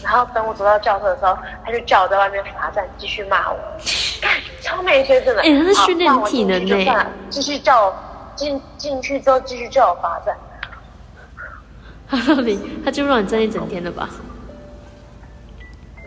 [0.03, 3.57] 然后等我走到教室的时候，他就叫我在外面罚站，继续骂我。
[4.61, 5.41] 超没学真的。
[5.41, 7.05] 哎，他是训练体能呢。
[7.29, 7.95] 继续叫我
[8.35, 10.35] 进进去之后，继续叫我罚站。
[12.07, 14.09] 哈 你他就让你站一整天了吧？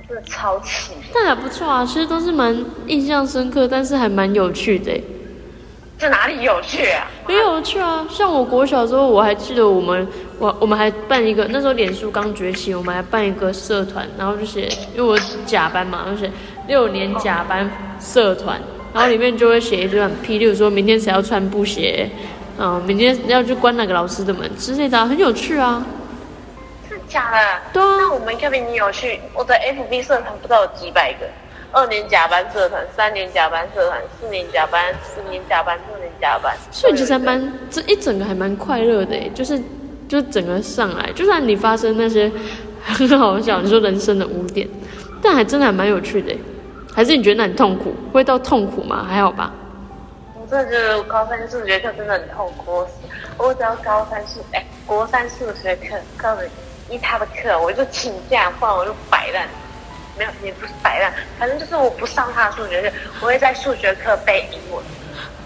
[0.07, 0.93] 真的超气。
[1.14, 2.55] 但还不错啊，其实都是蛮
[2.86, 4.93] 印象深刻，但是还蛮有趣的。
[5.99, 7.11] 这哪里有趣啊？
[7.27, 8.07] 很有趣啊！
[8.09, 10.07] 像我国小时候，我还记得我们，
[10.39, 16.31] 我我们还办一个，那时候脸书刚崛起，我们还办一个社团，然后就写，因为我甲班嘛，就写
[16.69, 17.69] 六年甲班
[18.01, 18.61] 社团，
[18.95, 22.09] 然后里面就会写一段批，例如说明天谁要穿布鞋，
[22.59, 25.85] 嗯，明天要去关哪个老师的门之类的，很有趣啊。
[26.89, 27.39] 是假的？
[27.73, 27.97] 对啊。
[27.99, 31.27] 那我们比你有趣，我的 FB 社团不知道有几百个。
[31.73, 36.57] 二年甲班社团，三年甲班社团，四年甲班，四年甲班，六年甲班。
[36.71, 39.61] 所以其实蛮这一整个还蛮快乐的诶，就是
[40.09, 42.31] 就整个上来，就算你发生那些
[42.83, 44.66] 很好笑，你说人生的污点，
[45.23, 46.35] 但还真的还蛮有趣的。
[46.95, 47.95] 还是你觉得很痛苦？
[48.12, 49.07] 会到痛苦吗？
[49.09, 49.53] 还好吧。
[50.35, 52.85] 我真的觉得高三数学课真的很痛苦。
[53.37, 56.43] 我只要高三数哎，国三数学课，告诉
[56.89, 59.47] 你一他的课，我就请假，不然我就摆烂。
[60.19, 64.85] 没有，也不是摆烂，反正就是我不上他的数学课，我会在数学课背英文。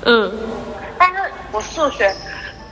[0.05, 0.33] 嗯，
[0.99, 2.13] 但是我数学，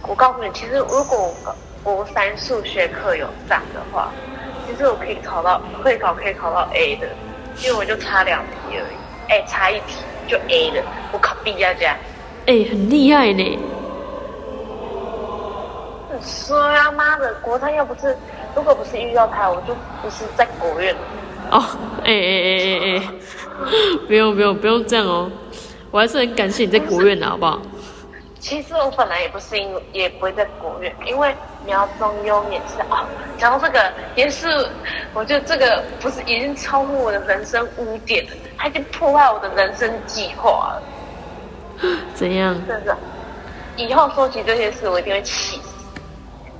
[0.08, 1.34] 我告诉你，其实如果
[1.82, 4.10] 国三数学课有上的话，
[4.66, 7.06] 其实我可以考到会考可以考到 A 的，
[7.62, 8.96] 因为我就差两题而已，
[9.28, 10.82] 哎，差一题就 A 的，
[11.12, 11.94] 我考 B 加加，
[12.46, 13.58] 哎，很厉害呢。
[16.22, 18.16] 说呀妈的，国三要不是，
[18.54, 21.00] 如果不是遇到他，我就不是在国院了。
[21.50, 21.64] 哦，
[22.04, 23.02] 哎哎哎哎哎，
[24.06, 25.30] 不用不用不用这样哦，
[25.90, 27.60] 我还是很感谢你在国院的好不好？
[28.38, 31.34] 其实我本来也不是因为也不会在国院，因为
[31.66, 33.04] 苗中优也是哦，
[33.36, 34.46] 讲到这个也是，
[35.12, 40.82] 我觉得这个不是已经超过我的人生污点了，它已经破坏我的人生计划了。
[42.14, 42.54] 怎样？
[42.66, 42.96] 真的，
[43.76, 45.60] 以后说起这些事，我一定会气。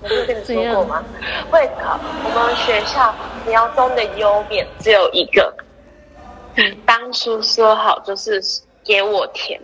[0.03, 1.05] 我有跟你说过吗？
[1.51, 3.15] 会考我们学校
[3.47, 5.55] 苗中的优免只有一个，
[6.87, 8.41] 当初说好就是
[8.85, 9.61] 给我填，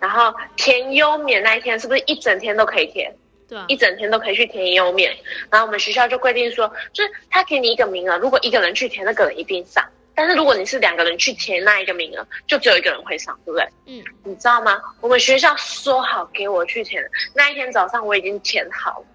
[0.00, 3.14] 然后填优免那一天是不是一整天都可以填？
[3.48, 5.16] 对，一整天都可以去填优免。
[5.50, 9.84] 然后我们学校就规定说，就是他给你一个名额，如果一个人去填，那个人一定上；
[10.16, 13.68] 但是如果你是两个人去填那一个名额，就只有一个人会上，对不对？
[13.86, 14.82] 嗯，你知道吗？
[15.00, 17.00] 我们学校说好给我去填，
[17.34, 19.06] 那一天早上我已经填好了。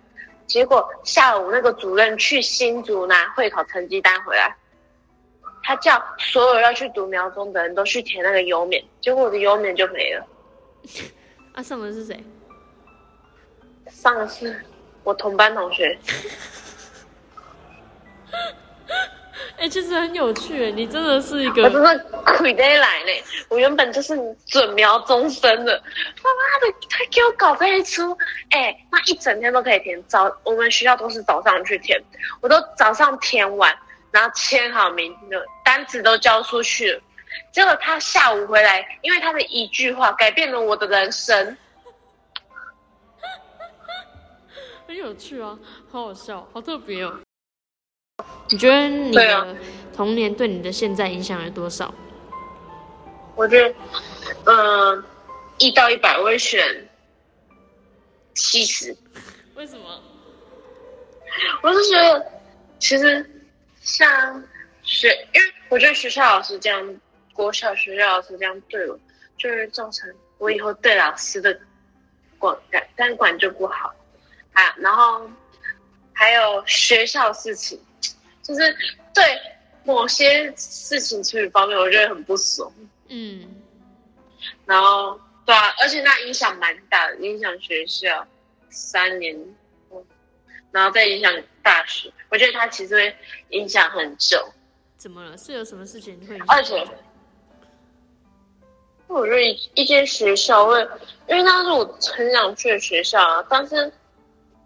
[0.51, 4.53] 结果下午那个主任去新竹拿会考成绩单回来，
[5.63, 10.27] 他叫所有要去读苗中的人都去填那个优免，结果我的优免就没了。
[11.55, 12.21] 啊，上的是谁？
[13.89, 14.61] 上的是
[15.05, 15.97] 我同班同学。
[19.61, 23.11] 哎，其实很有趣，你真的是一个，我真的亏得来呢。
[23.47, 25.77] 我原本就是准苗终生的，
[26.15, 28.17] 他妈的，他给我搞这一出，
[28.49, 32.01] 哎，那一整天都可以填早，我们学校都是早上去填，
[32.41, 33.71] 我都早上填完，
[34.09, 37.01] 然后签好名的单子都交出去了，
[37.51, 41.55] 结果他下午回来，因为他的一句话改变了我的人生，
[44.87, 45.55] 很有趣啊，
[45.91, 47.19] 好好笑，好特别哦。
[48.49, 49.55] 你觉得你的
[49.95, 51.93] 童年对你的现在影响有多少？
[53.35, 53.75] 我觉得，
[54.45, 55.03] 嗯，
[55.57, 56.87] 一到一百，我会选
[58.35, 58.95] 七十。
[59.55, 60.01] 为什么？
[61.61, 62.31] 我是觉得，
[62.77, 63.43] 其实
[63.81, 64.43] 像
[64.83, 66.95] 学，因为我觉得学校老师这样，
[67.33, 68.99] 国小学校老师这样对我，
[69.37, 71.57] 就是造成我以后对老师的
[72.37, 73.93] 管感，但管就不好
[74.53, 74.75] 啊。
[74.77, 75.27] 然后
[76.11, 77.79] 还有学校事情。
[78.41, 78.75] 就是
[79.13, 79.23] 对
[79.83, 82.71] 某些事情处理方面，我觉得很不爽。
[83.07, 83.47] 嗯，
[84.65, 88.25] 然后对啊，而且那影响蛮大的，影响学校
[88.69, 89.37] 三年，
[90.71, 91.31] 然后再影响
[91.61, 92.11] 大学。
[92.29, 93.15] 我觉得他其实会
[93.49, 94.51] 影响很久。
[94.97, 95.37] 怎么了？
[95.37, 96.37] 是有什么事情会？
[96.47, 96.87] 而且，
[99.07, 99.41] 我觉得
[99.73, 100.79] 一间学校会，
[101.27, 101.83] 因为那是我
[102.15, 103.91] 很想去的学校啊，但是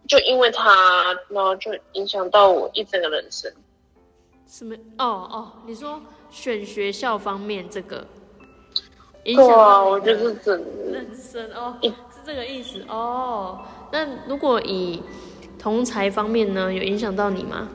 [0.07, 3.51] 就因为它，然后就影响到我一整个人生。
[4.47, 4.75] 什么？
[4.97, 8.05] 哦哦，你说选学校方面这个
[9.25, 10.53] 影响啊，我就是整
[10.91, 11.91] 人生哦，是
[12.25, 13.65] 这个意思哦。
[13.91, 15.01] 那如果以
[15.57, 17.67] 同才方面呢，有影响到你吗？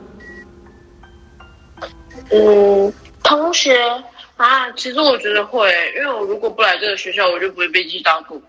[2.31, 2.91] 嗯，
[3.23, 3.77] 同学
[4.37, 8.41] 啊，其实我觉得会，因为我如果不来这个学校，我就不会被记到过，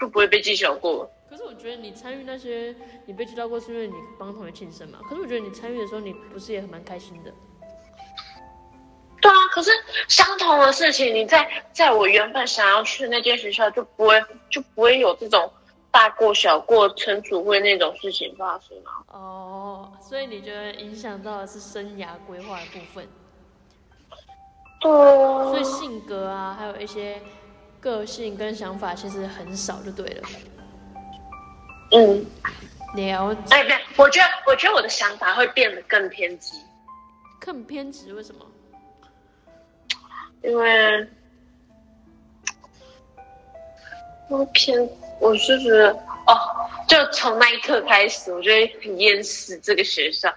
[0.00, 1.10] 就不会被记小过。
[1.28, 2.74] 可是我觉得你参与那些，
[3.06, 5.00] 你被记到过是因为你帮同学庆生嘛？
[5.08, 7.32] 可是我觉得你参与的时候，你不是也很蛮开心的？
[9.24, 9.70] 对啊，可是
[10.06, 15.50] 相同的事情，你在在我原本想要去的那间学校，就不会就不会有这种
[15.90, 19.00] 大过小过成组会那种事情发生啊。
[19.08, 23.08] 哦，所以你觉得影响到的是生涯规划的部分？
[24.78, 24.90] 对。
[24.90, 27.18] 所以性格啊，还有一些
[27.80, 30.28] 个性跟想法，其实很少就对了。
[31.92, 32.26] 嗯。
[32.94, 33.56] 了解。
[33.56, 33.64] 哎，
[33.96, 36.58] 不，我觉得我觉得我的想法会变得更偏激。
[37.40, 38.12] 更偏执？
[38.12, 38.44] 为什么？
[40.44, 41.08] 因为，
[44.28, 44.88] 我偏，
[45.18, 45.90] 我是觉得
[46.26, 46.36] 哦，
[46.86, 50.32] 就从那一刻开始，我觉得很厌世这个学校，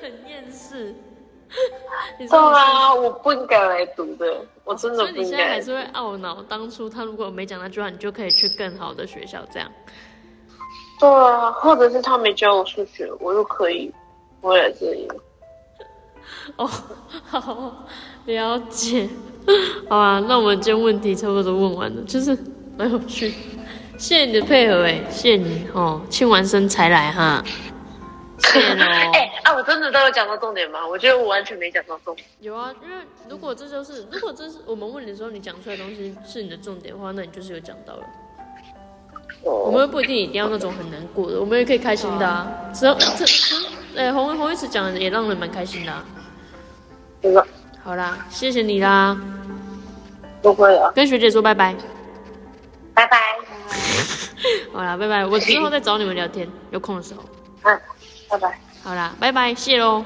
[0.00, 0.94] 很 厌世。
[2.18, 5.20] 对啊，我不应该来读的，我真的不应该。
[5.20, 9.70] 你现在还是会懊恼，当初他如果没讲那句话，你就可以去更好的学校，这样。
[10.98, 13.92] 对啊，或者是他没教我数学，我就可以
[14.40, 15.06] 回来这里。
[16.56, 16.66] 哦，
[17.26, 17.86] 好。
[18.26, 19.08] 了解，
[19.88, 22.36] 好啊，那我们今天问题差不多都问完了，就是
[22.76, 23.32] 蛮有趣，
[23.98, 27.44] 谢谢你的配合哎，谢谢你哦，庆完生才来哈，
[28.38, 28.76] 谢谢哦。
[29.12, 30.86] 哎啊，我真的都有讲到重点吗？
[30.88, 32.26] 我觉得我完全没讲到重点。
[32.40, 32.96] 有啊，因为
[33.28, 38.02] 如果这就是，如果这是我们问你的时候，你讲出来的东西是你的重点的话，那你就是有讲到了。
[39.42, 42.50] 我们不一定一定要那种很难过的，我们也可以开心的啊。
[42.72, 43.26] 只要这这，
[43.94, 47.42] 哎，红红一直讲的也让人蛮开心的。
[47.84, 49.16] 好啦，谢谢你啦。
[50.42, 50.90] 不会了。
[50.94, 51.74] 跟学姐说拜拜。
[52.94, 53.18] 拜拜。
[54.72, 55.24] 好啦，拜拜。
[55.24, 57.22] 我之后再找你们聊天，有空的时候。
[57.62, 57.80] 嗯，
[58.28, 58.58] 拜拜。
[58.82, 60.02] 好啦，拜拜，谢喽。